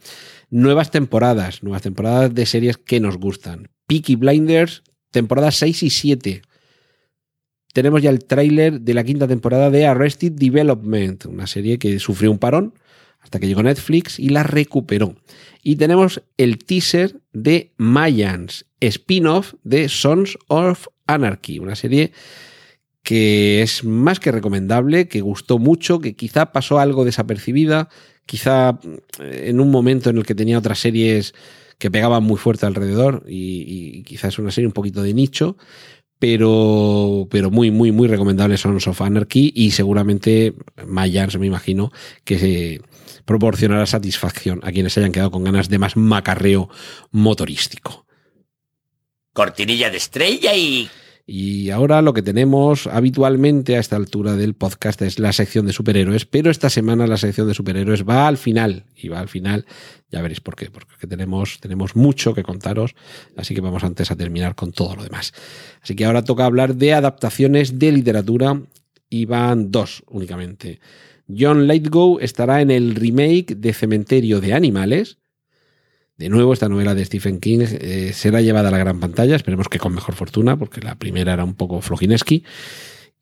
[0.51, 3.69] nuevas temporadas, nuevas temporadas de series que nos gustan.
[3.87, 6.43] Peaky Blinders, temporadas 6 y 7.
[7.73, 12.31] Tenemos ya el tráiler de la quinta temporada de Arrested Development, una serie que sufrió
[12.31, 12.75] un parón
[13.21, 15.17] hasta que llegó Netflix y la recuperó.
[15.63, 22.13] Y tenemos el teaser de Mayans, spin-off de Sons of Anarchy, una serie
[23.09, 27.89] que es más que recomendable, que gustó mucho, que quizá pasó algo desapercibida,
[28.27, 28.79] quizá
[29.19, 31.33] eh, en un momento en el que tenía otras series
[31.79, 35.57] que pegaban muy fuerte alrededor y, quizás es una serie un poquito de nicho,
[36.19, 40.53] pero, pero muy, muy, muy recomendable Sons of Anarchy y seguramente
[40.87, 41.91] Mayans, me imagino,
[42.25, 42.83] que se
[43.25, 46.69] proporcionará satisfacción a quienes hayan quedado con ganas de más macarreo
[47.11, 48.05] motorístico.
[49.33, 50.91] Cortinilla de estrella y
[51.31, 55.75] y ahora lo que tenemos habitualmente a esta altura del podcast es la sección de
[55.75, 59.67] superhéroes, pero esta semana la sección de superhéroes va al final, y va al final,
[60.11, 62.95] ya veréis por qué, porque tenemos, tenemos mucho que contaros,
[63.37, 65.35] así que vamos antes a terminar con todo lo demás.
[65.83, 68.63] Así que ahora toca hablar de adaptaciones de literatura,
[69.11, 70.81] y van dos únicamente.
[71.29, 75.19] John Lightgo estará en el remake de Cementerio de Animales,
[76.19, 79.69] de nuevo, esta novela de Stephen King eh, será llevada a la gran pantalla, esperemos
[79.69, 82.45] que con mejor fortuna, porque la primera era un poco flojineski.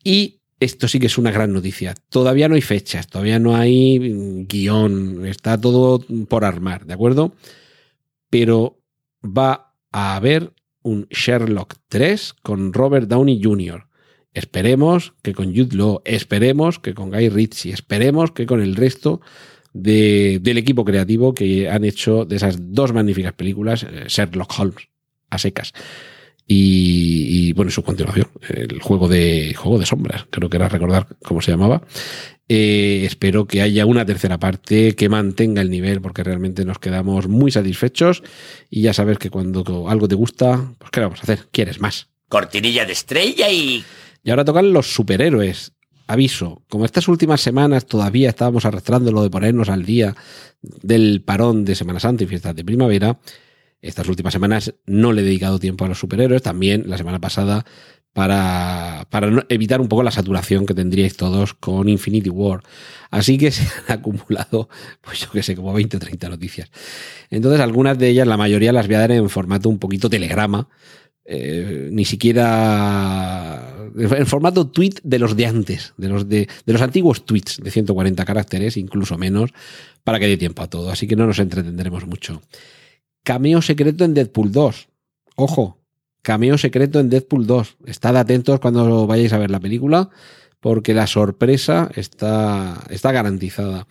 [0.03, 1.95] Y esto sí que es una gran noticia.
[2.09, 7.35] Todavía no hay fechas, todavía no hay mm, guion, está todo por armar, ¿de acuerdo?
[8.31, 8.81] Pero
[9.23, 13.89] va a haber un Sherlock 3 con Robert Downey Jr.
[14.33, 19.21] Esperemos que con Jude Law, esperemos que con Guy Ritchie, esperemos que con el resto
[19.83, 24.89] del equipo creativo que han hecho de esas dos magníficas películas, eh, Sherlock Holmes,
[25.31, 25.73] a secas.
[26.49, 31.43] Y, bueno, su continuación, el juego de, juego de sombras, creo que era recordar cómo
[31.43, 31.83] se llamaba.
[32.49, 37.27] Eh, espero que haya una tercera parte que mantenga el nivel, porque realmente nos quedamos
[37.27, 38.23] muy satisfechos.
[38.71, 41.49] Y ya sabes que cuando algo te gusta, pues ¿qué vamos a hacer?
[41.51, 42.09] ¿Quieres más?
[42.29, 43.85] Cortinilla de estrella y.
[44.23, 45.73] Y ahora tocan los superhéroes
[46.07, 50.15] aviso, como estas últimas semanas todavía estábamos arrastrando lo de ponernos al día
[50.63, 53.19] del parón de Semana Santa y fiestas de primavera,
[53.81, 57.65] estas últimas semanas no le he dedicado tiempo a los superhéroes, también la semana pasada
[58.17, 62.63] para, para evitar un poco la saturación que tendríais todos con Infinity War.
[63.11, 64.71] Así que se han acumulado,
[65.03, 66.71] pues yo que sé, como 20 o 30 noticias.
[67.29, 70.69] Entonces, algunas de ellas, la mayoría las voy a dar en formato un poquito telegrama,
[71.29, 76.83] eh, ni siquiera en formato tweet de los de antes, de los, de, de, los
[76.83, 79.51] antiguos tweets de 140 caracteres, incluso menos,
[80.05, 80.91] para que dé tiempo a todo.
[80.91, 82.43] Así que no nos entretendremos mucho.
[83.23, 84.89] Cameo secreto en Deadpool 2.
[85.37, 85.79] Ojo,
[86.23, 87.77] cameo secreto en Deadpool 2.
[87.87, 90.11] Estad atentos cuando vayáis a ver la película,
[90.61, 93.87] porque la sorpresa está, está garantizada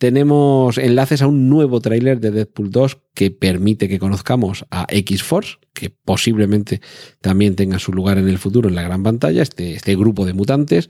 [0.00, 5.58] tenemos enlaces a un nuevo tráiler de Deadpool 2 que permite que conozcamos a X-Force,
[5.74, 6.80] que posiblemente
[7.20, 10.32] también tenga su lugar en el futuro en la gran pantalla, este, este grupo de
[10.32, 10.88] mutantes,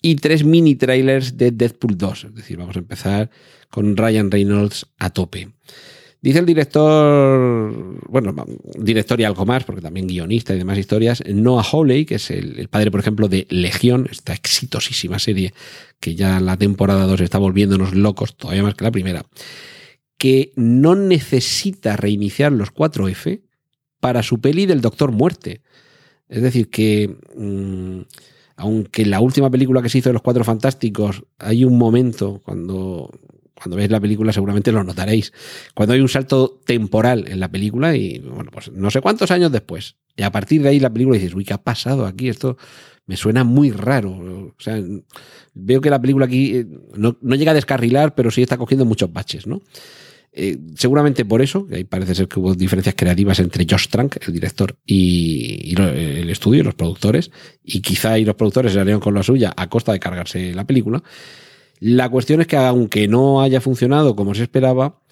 [0.00, 2.24] y tres mini trailers de Deadpool 2.
[2.24, 3.30] Es decir, vamos a empezar
[3.68, 5.48] con Ryan Reynolds a tope.
[6.26, 7.72] Dice el director,
[8.08, 8.34] bueno,
[8.80, 12.66] director y algo más, porque también guionista y demás historias, Noah Hawley, que es el,
[12.66, 15.54] padre, por ejemplo, de Legión, esta exitosísima serie
[16.00, 19.24] que ya la temporada 2 está volviéndonos locos, todavía más que la primera,
[20.18, 23.42] que no necesita reiniciar los 4F
[24.00, 25.60] para su peli del Doctor Muerte.
[26.28, 28.00] Es decir, que mm,
[28.56, 33.12] aunque la última película que se hizo de los Cuatro Fantásticos hay un momento cuando
[33.56, 35.32] cuando veáis la película seguramente lo notaréis.
[35.74, 39.50] Cuando hay un salto temporal en la película y, bueno, pues no sé cuántos años
[39.50, 39.96] después.
[40.14, 42.28] Y a partir de ahí la película dices, uy, ¿qué ha pasado aquí?
[42.28, 42.56] Esto
[43.06, 44.10] me suena muy raro.
[44.10, 44.82] O sea,
[45.54, 46.66] veo que la película aquí eh,
[46.96, 49.62] no, llega a descarrilar, pero sí está cogiendo muchos baches, ¿no?
[50.38, 54.34] Eh, seguramente por eso, ahí parece ser que hubo diferencias creativas entre Josh Trank, el
[54.34, 57.30] director, y, el estudio, los productores,
[57.64, 60.66] y quizá ahí los productores se salieron con la suya a costa de cargarse la
[60.66, 61.02] película.
[61.80, 65.02] La cuestión es que aunque no haya funcionado como se esperaba,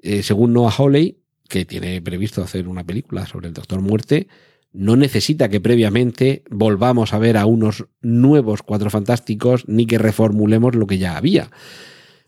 [0.00, 1.18] eh, según Noah Hawley,
[1.48, 4.28] que tiene previsto hacer una película sobre el Doctor Muerte,
[4.72, 10.74] no necesita que previamente volvamos a ver a unos nuevos Cuatro Fantásticos ni que reformulemos
[10.74, 11.50] lo que ya había.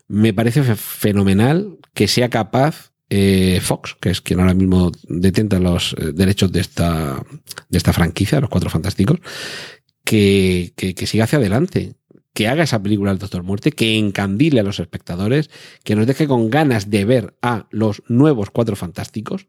[0.07, 5.93] Me parece fenomenal que sea capaz eh, Fox, que es quien ahora mismo detenta los
[5.93, 7.23] eh, derechos de esta,
[7.69, 9.19] de esta franquicia, los Cuatro Fantásticos,
[10.03, 11.93] que, que, que siga hacia adelante,
[12.33, 15.49] que haga esa película del Doctor Muerte, que encandile a los espectadores,
[15.83, 19.47] que nos deje con ganas de ver a los nuevos Cuatro Fantásticos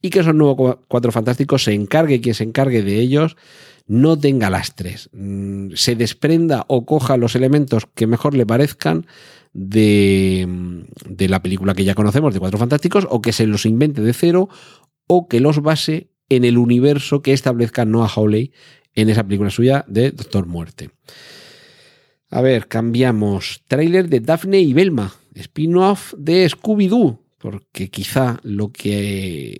[0.00, 3.36] y que esos nuevos Cuatro Fantásticos se encargue quien se encargue de ellos,
[3.86, 9.06] no tenga lastres, mm, se desprenda o coja los elementos que mejor le parezcan
[9.52, 14.00] de, de la película que ya conocemos de Cuatro Fantásticos o que se los invente
[14.00, 14.48] de cero
[15.08, 18.52] o que los base en el universo que establezca Noah Hawley
[18.94, 20.90] en esa película suya de Doctor Muerte.
[22.32, 23.62] A ver, cambiamos.
[23.68, 29.58] Trailer de Daphne y Belma, spin-off de Scooby-Doo, porque quizá lo que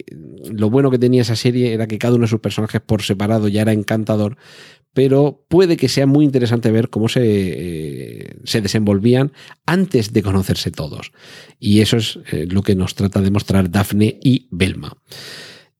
[0.51, 3.49] lo bueno que tenía esa serie era que cada uno de sus personajes por separado
[3.49, 4.39] ya era encantador,
[4.95, 9.33] pero puede que sea muy interesante ver cómo se, eh, se desenvolvían
[9.67, 11.13] antes de conocerse todos.
[11.61, 14.97] Y eso es eh, lo que nos trata de mostrar Daphne y Belma.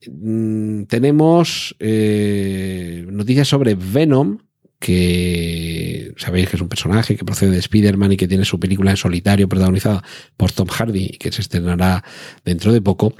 [0.07, 4.37] Mm, tenemos eh, noticias sobre Venom,
[4.83, 8.91] que sabéis que es un personaje que procede de Spider-Man y que tiene su película
[8.91, 10.03] en solitario protagonizada
[10.37, 12.03] por Tom Hardy y que se estrenará
[12.45, 13.15] dentro de poco.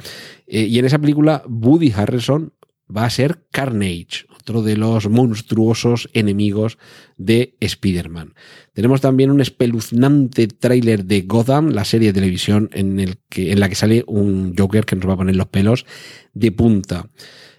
[0.49, 2.53] Eh, y en esa película Woody Harrelson
[2.95, 6.79] va a ser Carnage, otro de los monstruosos enemigos
[7.17, 8.35] de Spider-Man.
[8.73, 13.61] Tenemos también un espeluznante tráiler de Gotham, la serie de televisión en, el que, en
[13.61, 15.87] la que sale un Joker que nos va a poner los pelos
[16.35, 17.09] de punta.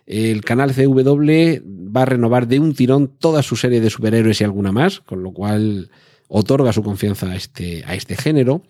[0.05, 1.61] El canal CW
[1.95, 5.23] va a renovar de un tirón toda su serie de superhéroes y alguna más, con
[5.23, 5.89] lo cual
[6.27, 8.63] otorga su confianza a este, a este género.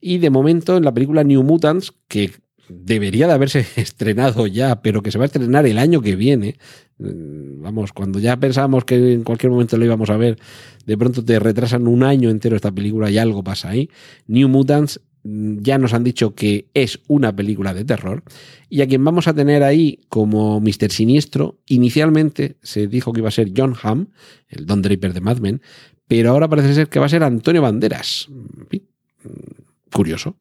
[0.00, 2.32] Y de momento en la película New Mutants, que
[2.68, 6.58] debería de haberse estrenado ya, pero que se va a estrenar el año que viene.
[6.98, 10.38] Mm, Vamos, cuando ya pensábamos que en cualquier momento lo íbamos a ver,
[10.86, 13.90] de pronto te retrasan un año entero esta película y algo pasa ahí.
[14.26, 18.22] New Mutants ya nos han dicho que es una película de terror
[18.68, 20.90] y a quien vamos a tener ahí como Mr.
[20.90, 24.06] Siniestro, inicialmente se dijo que iba a ser John Hamm,
[24.48, 25.62] el Don Draper de Mad Men,
[26.06, 28.28] pero ahora parece ser que va a ser Antonio Banderas.
[28.70, 28.82] Fin,
[29.24, 30.36] mm, Curioso,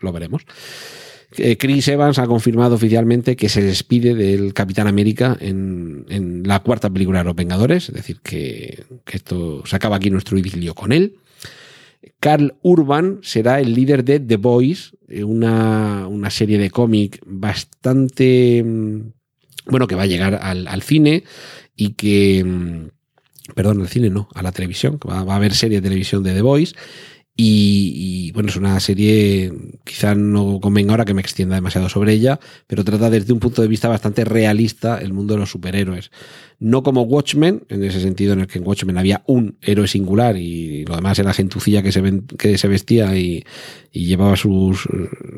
[0.00, 0.42] lo veremos.
[1.36, 6.60] Eh, Chris Evans ha confirmado oficialmente que se despide del Capitán América en, en la
[6.60, 10.74] cuarta película de Los Vengadores, es decir, que, que esto se acaba aquí nuestro idilio
[10.74, 11.16] con él.
[12.18, 18.62] Carl Urban será el líder de The Boys, eh, una, una serie de cómic bastante
[18.64, 19.12] mm,
[19.66, 21.24] bueno que va a llegar al, al cine
[21.76, 22.88] y que mm,
[23.54, 26.22] perdón, al cine no, a la televisión, que va, va a haber serie de televisión
[26.22, 26.74] de The Boys
[27.42, 29.50] y, bueno, es una serie,
[29.84, 33.62] quizá no convenga ahora que me extienda demasiado sobre ella, pero trata desde un punto
[33.62, 36.10] de vista bastante realista el mundo de los superhéroes.
[36.58, 40.36] No como Watchmen, en ese sentido en el que en Watchmen había un héroe singular
[40.36, 42.02] y lo demás era gentucilla que se,
[42.36, 43.44] que se vestía y,
[43.92, 44.88] y llevaba sus,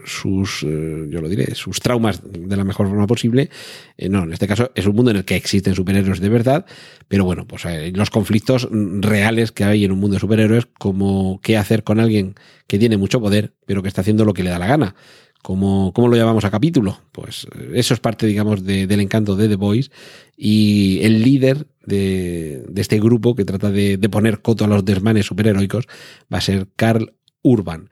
[0.05, 3.49] sus, eh, yo lo diré, sus traumas de la mejor forma posible.
[3.97, 6.67] Eh, no, en este caso es un mundo en el que existen superhéroes de verdad,
[7.09, 11.41] pero bueno, pues hay los conflictos reales que hay en un mundo de superhéroes, como
[11.43, 12.35] qué hacer con alguien
[12.67, 14.95] que tiene mucho poder, pero que está haciendo lo que le da la gana.
[15.43, 17.01] ¿Cómo, cómo lo llamamos a capítulo?
[17.11, 19.91] Pues eso es parte, digamos, de, del encanto de The Voice
[20.37, 24.85] y el líder de, de este grupo que trata de, de, poner coto a los
[24.85, 25.89] desmanes superheroicos
[26.33, 27.13] va a ser Carl
[27.43, 27.91] Urban.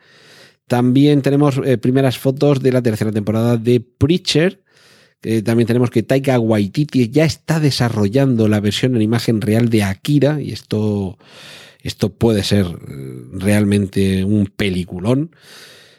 [0.70, 4.62] También tenemos eh, primeras fotos de la tercera temporada de Preacher.
[5.20, 9.82] Eh, también tenemos que Taika Waititi ya está desarrollando la versión en imagen real de
[9.82, 11.18] Akira y esto,
[11.82, 15.34] esto puede ser eh, realmente un peliculón.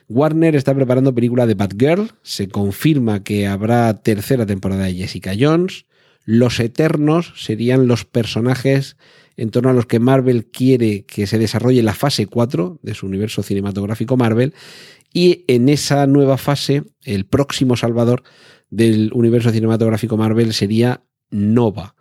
[0.08, 2.14] Warner está preparando película de Batgirl.
[2.22, 5.84] Se confirma que habrá tercera temporada de Jessica Jones.
[6.24, 8.96] Los Eternos serían los personajes
[9.42, 13.08] en torno a los que Marvel quiere que se desarrolle la fase 4 de su
[13.08, 14.54] universo cinematográfico Marvel.
[15.12, 18.22] Y en esa nueva fase, el próximo salvador
[18.70, 21.02] del universo cinematográfico Marvel sería
[21.32, 21.96] Nova.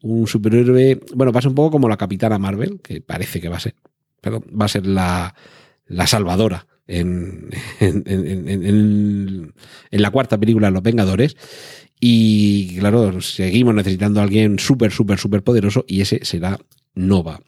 [0.00, 3.60] Un superhéroe, bueno, pasa un poco como la Capitana Marvel, que parece que va a
[3.60, 3.74] ser,
[4.22, 5.34] pero va a ser la,
[5.86, 9.52] la salvadora en, en, en,
[9.90, 11.36] en, la cuarta película Los Vengadores.
[12.00, 16.58] Y claro, seguimos necesitando a alguien súper, súper, súper poderoso y ese será
[16.94, 17.40] Nova.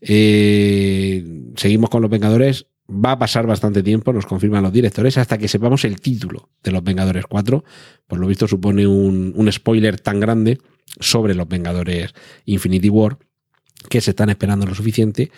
[0.00, 2.66] Eh, seguimos con Los Vengadores.
[2.88, 6.70] Va a pasar bastante tiempo, nos confirman los directores, hasta que sepamos el título de
[6.70, 7.64] Los Vengadores 4.
[8.06, 10.58] Por lo visto supone un, un spoiler tan grande
[11.00, 13.18] sobre Los Vengadores Infinity War
[13.88, 15.30] que se están esperando lo suficiente,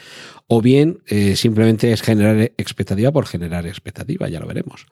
[0.46, 4.86] o bien eh, simplemente es generar expectativa por generar expectativa, ya lo veremos.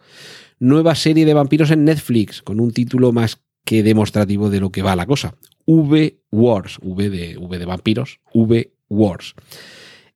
[0.59, 4.83] Nueva serie de vampiros en Netflix, con un título más que demostrativo de lo que
[4.83, 5.35] va la cosa.
[5.67, 9.35] V Wars, V de, v de vampiros, V Wars.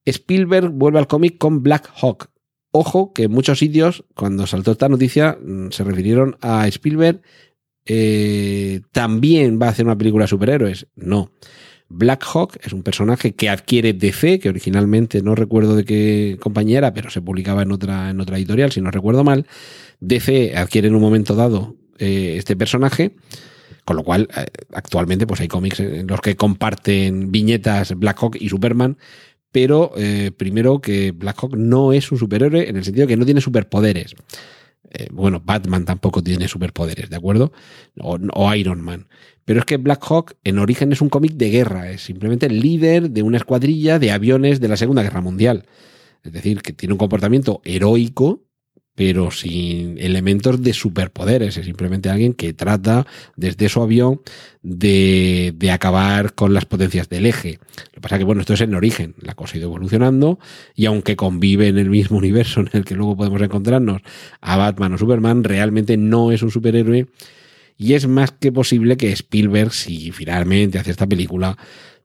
[0.07, 2.31] Spielberg vuelve al cómic con Black Hawk.
[2.71, 7.21] Ojo que en muchos sitios, cuando saltó esta noticia, mm, se refirieron a Spielberg.
[7.87, 10.87] eh, también va a hacer una película de superhéroes.
[10.95, 11.33] No.
[11.93, 16.79] Black Hawk es un personaje que adquiere DC, que originalmente no recuerdo de qué compañía
[16.79, 19.47] era, pero se publicaba en otra, en otra editorial, si no recuerdo mal.
[19.99, 23.17] DC adquiere en un momento dado eh, este personaje,
[23.85, 28.37] con lo cual eh, actualmente pues hay cómics en los que comparten viñetas Black Hawk
[28.39, 28.97] y Superman,
[29.51, 33.25] pero eh, primero que Black Hawk no es un superhéroe en el sentido que no
[33.25, 34.15] tiene superpoderes.
[34.89, 37.53] Eh, bueno, Batman tampoco tiene superpoderes, ¿de acuerdo?
[37.99, 39.09] O, o Iron Man.
[39.45, 42.61] Pero es que Black Hawk en origen es un cómic de guerra, es simplemente el
[42.61, 45.67] líder de una escuadrilla de aviones de la Segunda Guerra Mundial.
[46.23, 48.45] Es decir, que tiene un comportamiento heroico,
[49.01, 51.57] pero sin elementos de superpoderes.
[51.57, 54.21] Es simplemente alguien que trata desde su avión
[54.63, 57.61] de, de acabar con las potencias del eje.
[57.77, 59.15] Lo que pasa es que, bueno, esto es en origen.
[59.23, 60.39] La cosa ha ido evolucionando
[60.75, 64.03] y aunque convive en el mismo universo en el que luego podemos encontrarnos
[64.43, 67.07] a Batman o Superman, realmente no es un superhéroe.
[67.79, 71.57] Y es más que posible que Spielberg, si finalmente hace esta película,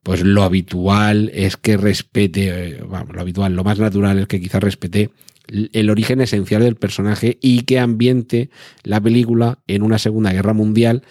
[0.02, 4.40] pues lo habitual es que respete, eh, vamos, lo habitual, lo más natural es que
[4.40, 5.10] quizás respete
[5.48, 8.50] el origen esencial del personaje y que ambiente
[8.84, 11.04] la película en una Segunda Guerra Mundial,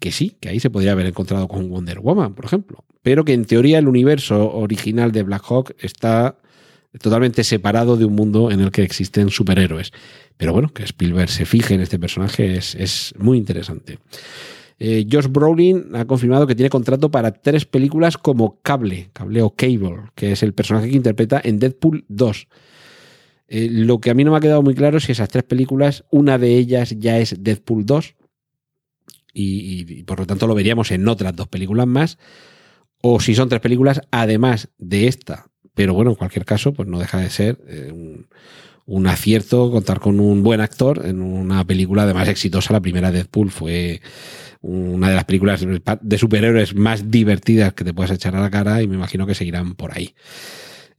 [0.00, 3.32] que sí, que ahí se podría haber encontrado con Wonder Woman, por ejemplo, pero que
[3.32, 6.38] en teoría el universo original de Black Hawk está
[7.00, 9.92] totalmente separado de un mundo en el que existen superhéroes.
[10.36, 13.98] Pero bueno, que Spielberg se fije en este personaje es, es muy interesante.
[14.78, 19.50] Eh, Josh Brolin ha confirmado que tiene contrato para tres películas como Cable, Cable o
[19.50, 22.46] Cable, que es el personaje que interpreta en Deadpool 2.
[23.48, 25.44] Eh, lo que a mí no me ha quedado muy claro es si esas tres
[25.44, 28.14] películas, una de ellas ya es Deadpool 2,
[29.32, 32.18] y, por lo tanto lo veríamos en otras dos películas más,
[33.00, 35.46] o si son tres películas además de esta.
[35.74, 38.26] Pero bueno, en cualquier caso, pues no deja de ser eh, un,
[38.86, 42.72] un, acierto contar con un buen actor en una película además exitosa.
[42.72, 44.00] La primera Deadpool fue
[44.60, 45.64] una de las películas
[46.00, 49.36] de superhéroes más divertidas que te puedas echar a la cara y me imagino que
[49.36, 50.14] seguirán por ahí.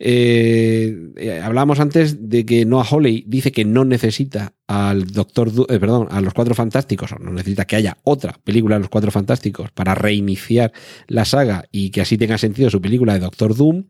[0.02, 5.68] Eh, eh, hablábamos antes de que Noah Hawley dice que no necesita al Doctor, du
[5.70, 8.90] eh, perdón, a los Cuatro Fantásticos, o no necesita que haya otra película de los
[8.90, 10.72] Cuatro Fantásticos para reiniciar
[11.08, 13.86] la saga y que así tenga sentido su película de Doctor Doom.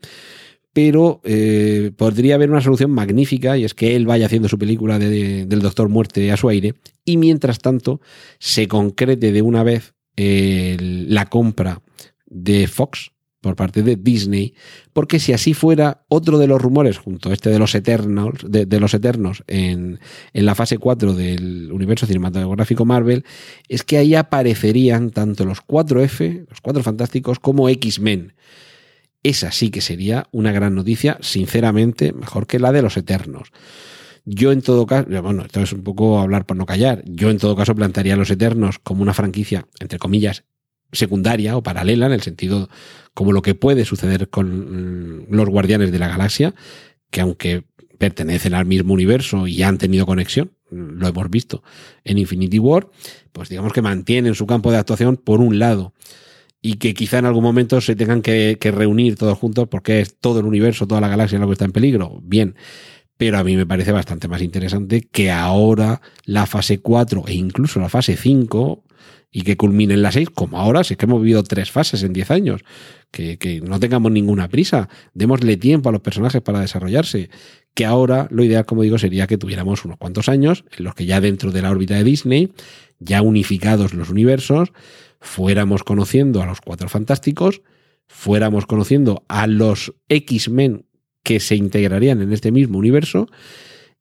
[0.72, 5.00] Pero eh, podría haber una solución magnífica y es que él vaya haciendo su película
[5.00, 8.02] de, de, del Doctor Muerte a su aire y mientras tanto
[8.38, 11.82] se concrete de una vez la compra
[12.26, 14.54] de Fox por parte de Disney,
[14.94, 18.80] porque si así fuera, otro de los rumores, junto a este de los Eternos, de,
[18.80, 20.00] los Eternos en,
[20.34, 23.24] en, la fase 4 del universo cinematográfico Marvel,
[23.68, 28.34] es que ahí aparecerían tanto los 4F, los 4 fantásticos, como X-Men.
[29.24, 33.52] Esa sí que sería una gran noticia, sinceramente, mejor que la de los Eternos.
[34.26, 37.38] Yo en todo caso, bueno, esto es un poco hablar por no callar, yo en
[37.38, 40.44] todo caso plantearía a los Eternos como una franquicia, entre comillas,
[40.92, 42.70] secundaria o paralela, en el sentido
[43.14, 46.54] como lo que puede suceder con los Guardianes de la Galaxia,
[47.12, 47.66] que aunque
[47.98, 51.64] pertenecen al mismo universo y han tenido conexión, lo hemos visto
[52.04, 52.88] en Infinity War,
[53.32, 55.94] pues digamos que mantienen su campo de actuación por un lado
[56.62, 60.18] y que quizá en algún momento se tengan que, que reunir todos juntos porque es
[60.18, 62.20] todo el universo, toda la galaxia lo que está en peligro.
[62.24, 62.56] Bien,
[63.18, 67.80] pero a mí me parece bastante más interesante que ahora la fase 4 e incluso
[67.80, 68.84] la fase 5
[69.32, 72.02] y que culmine en la 6, como ahora, si es que hemos vivido tres fases
[72.04, 72.62] en 10 años,
[73.12, 77.30] que, que, no tengamos ninguna prisa, démosle tiempo a los personajes para desarrollarse,
[77.76, 81.06] que ahora lo ideal, como digo, sería que tuviéramos unos cuantos años en los que
[81.06, 82.52] ya dentro de la órbita de Disney,
[83.00, 84.74] ya unificados los universos,
[85.20, 87.62] fuéramos conociendo a los cuatro fantásticos,
[88.08, 90.86] fuéramos conociendo a los X-Men
[91.24, 93.28] que se integrarían en este mismo universo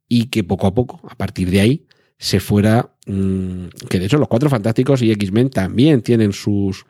[0.08, 1.86] y que poco a poco, a partir de ahí,
[2.18, 6.84] se fuera, mmm, que de hecho los Cuatro Fantásticos y X-Men también tienen sus,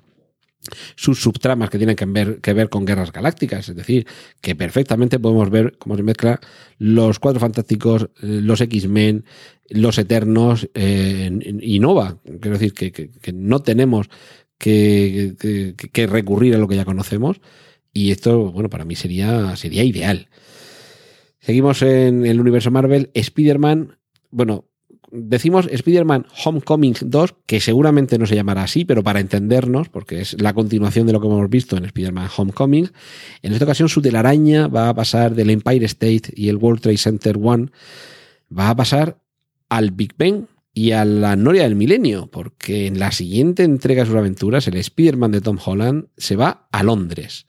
[0.97, 4.07] sus subtramas que tienen que ver, que ver con guerras galácticas, es decir,
[4.41, 6.41] que perfectamente podemos ver cómo se mezcla
[6.79, 9.25] los Cuatro Fantásticos, eh, los X-Men,
[9.69, 12.19] los Eternos eh, y Nova.
[12.25, 14.09] Quiero decir que, que, que no tenemos
[14.59, 17.41] que, que, recurrir a lo que ya conocemos
[17.93, 20.29] y esto, bueno, para mí sería, sería ideal.
[21.41, 23.11] Seguimos en el universo Marvel.
[23.15, 23.97] Spider-Man,
[24.31, 24.68] bueno,
[25.11, 30.41] decimos Spider-Man Homecoming 2, que seguramente no se llamará así, pero para entendernos, porque es
[30.41, 32.91] la continuación de lo que hemos visto en Spider-Man Homecoming,
[33.43, 36.99] en esta ocasión su telaraña va a pasar del Empire State y el World Trade
[36.99, 37.71] Center One,
[38.57, 39.19] va a pasar
[39.69, 44.07] al Big Ben y a la Noria del Milenio, porque en la siguiente entrega de
[44.07, 47.47] sus aventuras, el Spider-Man de Tom Holland se va a Londres.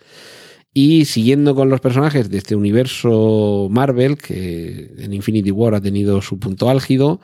[0.73, 6.21] Y siguiendo con los personajes de este universo Marvel, que en Infinity War ha tenido
[6.21, 7.19] su punto álgido,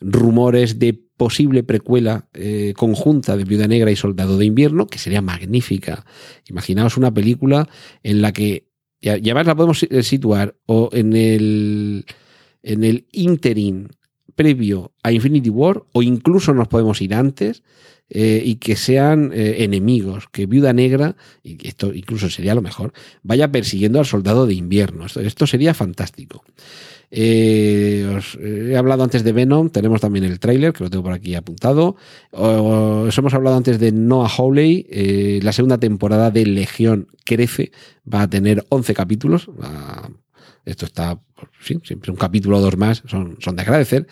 [0.00, 5.22] rumores de posible precuela eh, conjunta de Viuda Negra y Soldado de Invierno, que sería
[5.22, 6.04] magnífica.
[6.46, 7.68] Imaginaos una película
[8.02, 8.68] en la que,
[9.00, 12.04] y además la podemos situar o en el,
[12.62, 13.88] en el interim
[14.34, 17.62] previo a Infinity War, o incluso nos podemos ir antes,
[18.12, 22.92] eh, y que sean eh, enemigos, que Viuda Negra, y esto incluso sería lo mejor,
[23.22, 25.06] vaya persiguiendo al soldado de invierno.
[25.06, 26.42] Esto, sería fantástico.
[27.12, 31.12] Eh, os he hablado antes de Venom, tenemos también el tráiler, que lo tengo por
[31.12, 31.94] aquí apuntado.
[32.32, 37.70] Os hemos hablado antes de Noah Hawley, la segunda temporada de Legión crece,
[38.12, 39.48] va a tener 11 capítulos.
[40.64, 41.20] esto está,
[41.62, 44.08] sí, siempre un capítulo o dos más, son, son de agradecer.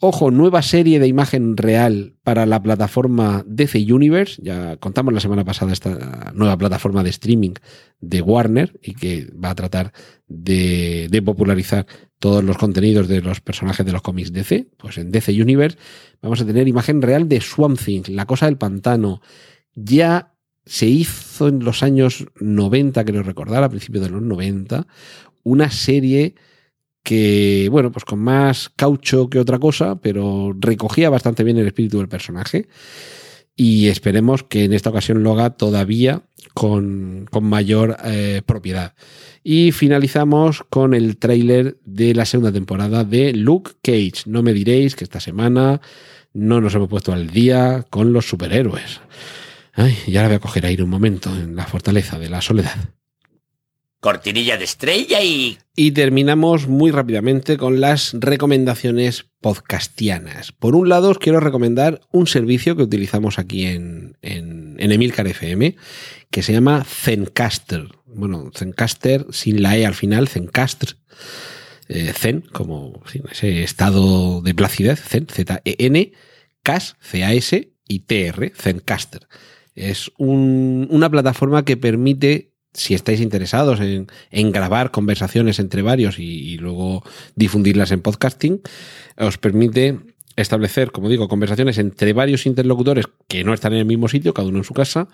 [0.00, 4.40] Ojo, nueva serie de imagen real para la plataforma DC Universe.
[4.40, 7.54] Ya contamos la semana pasada esta nueva plataforma de streaming
[8.00, 9.92] de Warner y que va a tratar
[10.28, 11.84] de, popularizar
[12.20, 14.68] todos los contenidos de los personajes de los cómics DC.
[14.76, 15.76] Pues en DC Universe
[16.22, 19.20] vamos a tener imagen real de Swamp Thing, la cosa del pantano.
[19.74, 20.32] Ya
[20.64, 24.86] se hizo en los años 90, creo recordar, a principios de los 90,
[25.42, 26.36] una serie
[27.08, 31.96] que, bueno, pues con más caucho que otra cosa, pero recogía bastante bien el espíritu
[31.96, 32.68] del personaje.
[33.56, 36.20] Y esperemos que en esta ocasión lo haga todavía
[36.52, 38.92] con, mayor eh, propiedad.
[39.42, 44.24] Y finalizamos con el tráiler de la segunda temporada de Luke Cage.
[44.26, 45.80] No me diréis que esta semana
[46.34, 49.00] no nos hemos puesto al día con los superhéroes.
[49.72, 52.97] Ay, ya la voy a coger aire un momento en la fortaleza de la soledad
[54.00, 55.58] cortinilla de estrella y...
[55.74, 60.52] Y terminamos muy rápidamente con las recomendaciones podcastianas.
[60.52, 65.76] Por un lado, os quiero recomendar un servicio que utilizamos aquí en, en, Emilcar FM,
[66.30, 67.88] que se llama Zencaster.
[68.06, 70.96] Bueno, Zencaster sin la E al final, Zencaster.
[71.88, 76.12] Eh, zen, como ese estado de placidez, Zen, Z-E-N,
[76.62, 79.26] CAS, C-A-S y T-R, Zencaster.
[79.74, 87.02] Es una plataforma que permite si estáis interesados en, grabar conversaciones entre varios y, luego
[87.34, 88.60] difundirlas en podcasting,
[89.18, 89.98] os permite
[90.36, 94.48] establecer, como digo, conversaciones entre varios interlocutores que no están en el mismo sitio, cada
[94.48, 95.08] uno en su casa.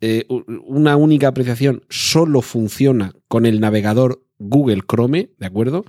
[0.00, 0.26] Eh,
[0.64, 5.84] una única apreciación solo funciona con el navegador Google Chrome, ¿de acuerdo?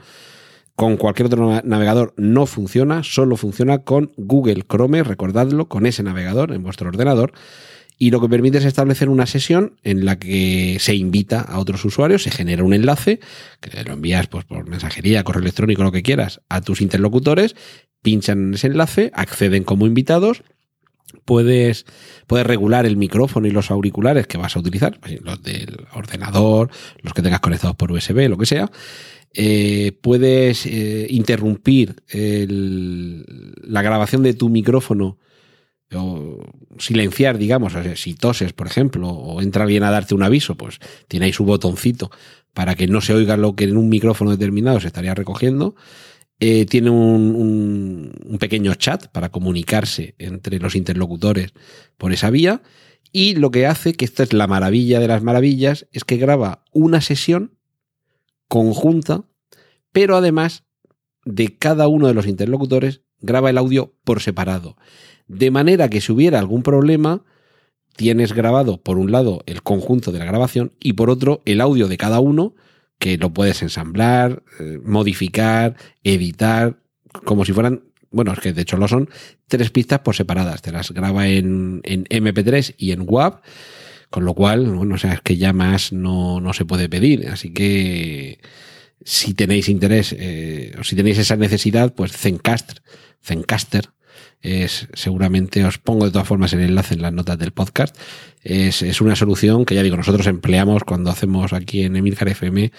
[0.76, 6.52] Con cualquier otro navegador no funciona, solo funciona con Google Chrome, recordadlo, con ese navegador
[6.52, 7.34] en vuestro ordenador
[8.02, 11.86] y lo que permite es establecer una sesión en la que se invita a otros
[11.86, 13.20] usuarios, se genera un enlace,
[13.60, 17.56] que lo envías pues, por mensajería, correo electrónico, lo que quieras, a tus interlocutores,
[18.02, 20.42] pinchan en ese enlace, acceden como invitados,
[21.26, 21.86] puedes,
[22.26, 26.72] puedes regular el micrófono y los auriculares que vas a utilizar, pues, los del ordenador,
[27.04, 28.72] los que tengas conectados por USB, lo que sea.
[29.36, 35.20] Eh, puedes eh, interrumpir la grabación de tu micrófono
[35.96, 36.40] o
[36.78, 41.26] silenciar, digamos, si toses, por ejemplo, o entra alguien a darte un aviso, pues tiene
[41.26, 42.12] ahí su botoncito
[42.54, 45.76] para que no se oiga lo que en un micrófono determinado se estaría recogiendo.
[46.40, 51.54] Eh, tiene un, un, pequeño chat para comunicarse entre los interlocutores
[51.98, 52.64] por esa vía.
[53.14, 56.64] Y lo que hace, que esta es la maravilla de las maravillas, es que graba
[56.72, 57.58] una sesión
[58.48, 59.26] conjunta,
[59.92, 60.64] pero además
[61.26, 64.78] de cada uno de los interlocutores graba el audio por separado.
[65.32, 67.24] De manera que si hubiera algún problema,
[67.96, 71.88] tienes grabado por un lado el conjunto de la grabación y por otro el audio
[71.88, 72.54] de cada uno
[73.00, 76.82] que lo puedes ensamblar, eh, modificar, editar,
[77.24, 79.10] como si fueran, bueno, es que de hecho lo son,
[79.48, 80.62] tres pistas por separadas.
[80.62, 83.42] Te las graba en, en MP3 y en WAV,
[84.10, 87.30] con lo cual, bueno, o sea, es que ya más no, no se puede pedir.
[87.30, 88.40] Así que
[89.04, 92.82] si tenéis interés eh, o si tenéis esa necesidad, pues Zencaster,
[93.24, 93.92] Zencaster
[94.42, 97.96] es seguramente os pongo de todas formas el enlace en las notas del podcast.
[98.44, 102.72] Es, es una solución que ya digo, nosotros empleamos cuando hacemos aquí en Emilcar FM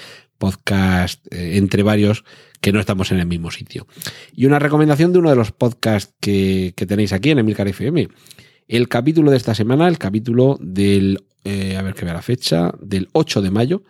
[0.43, 2.25] podcast eh, entre varios
[2.61, 3.87] que no estamos en el mismo sitio.
[4.35, 8.09] Y una recomendación de uno de los podcasts que, que tenéis aquí en Emilcar FM.
[8.67, 12.73] El capítulo de esta semana, el capítulo del, eh, a ver qué vea la fecha,
[12.81, 13.85] del 8 de mayo,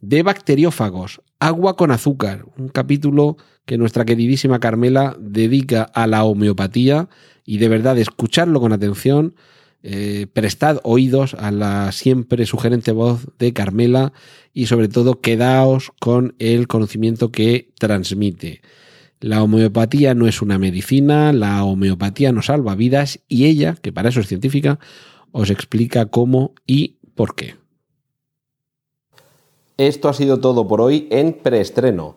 [0.00, 3.36] de bacteriófagos, agua con azúcar, un capítulo
[3.66, 7.08] que nuestra queridísima Carmela dedica a la homeopatía
[7.44, 9.34] y de verdad escucharlo con atención,
[9.82, 14.12] eh, prestad oídos a la siempre sugerente voz de Carmela
[14.54, 18.62] y sobre todo quedaos con el conocimiento que transmite.
[19.20, 24.10] La homeopatía no es una medicina, la homeopatía no salva vidas y ella, que para
[24.10, 24.78] eso es científica,
[25.32, 27.56] os explica cómo y por qué.
[29.76, 32.16] Esto ha sido todo por hoy en preestreno.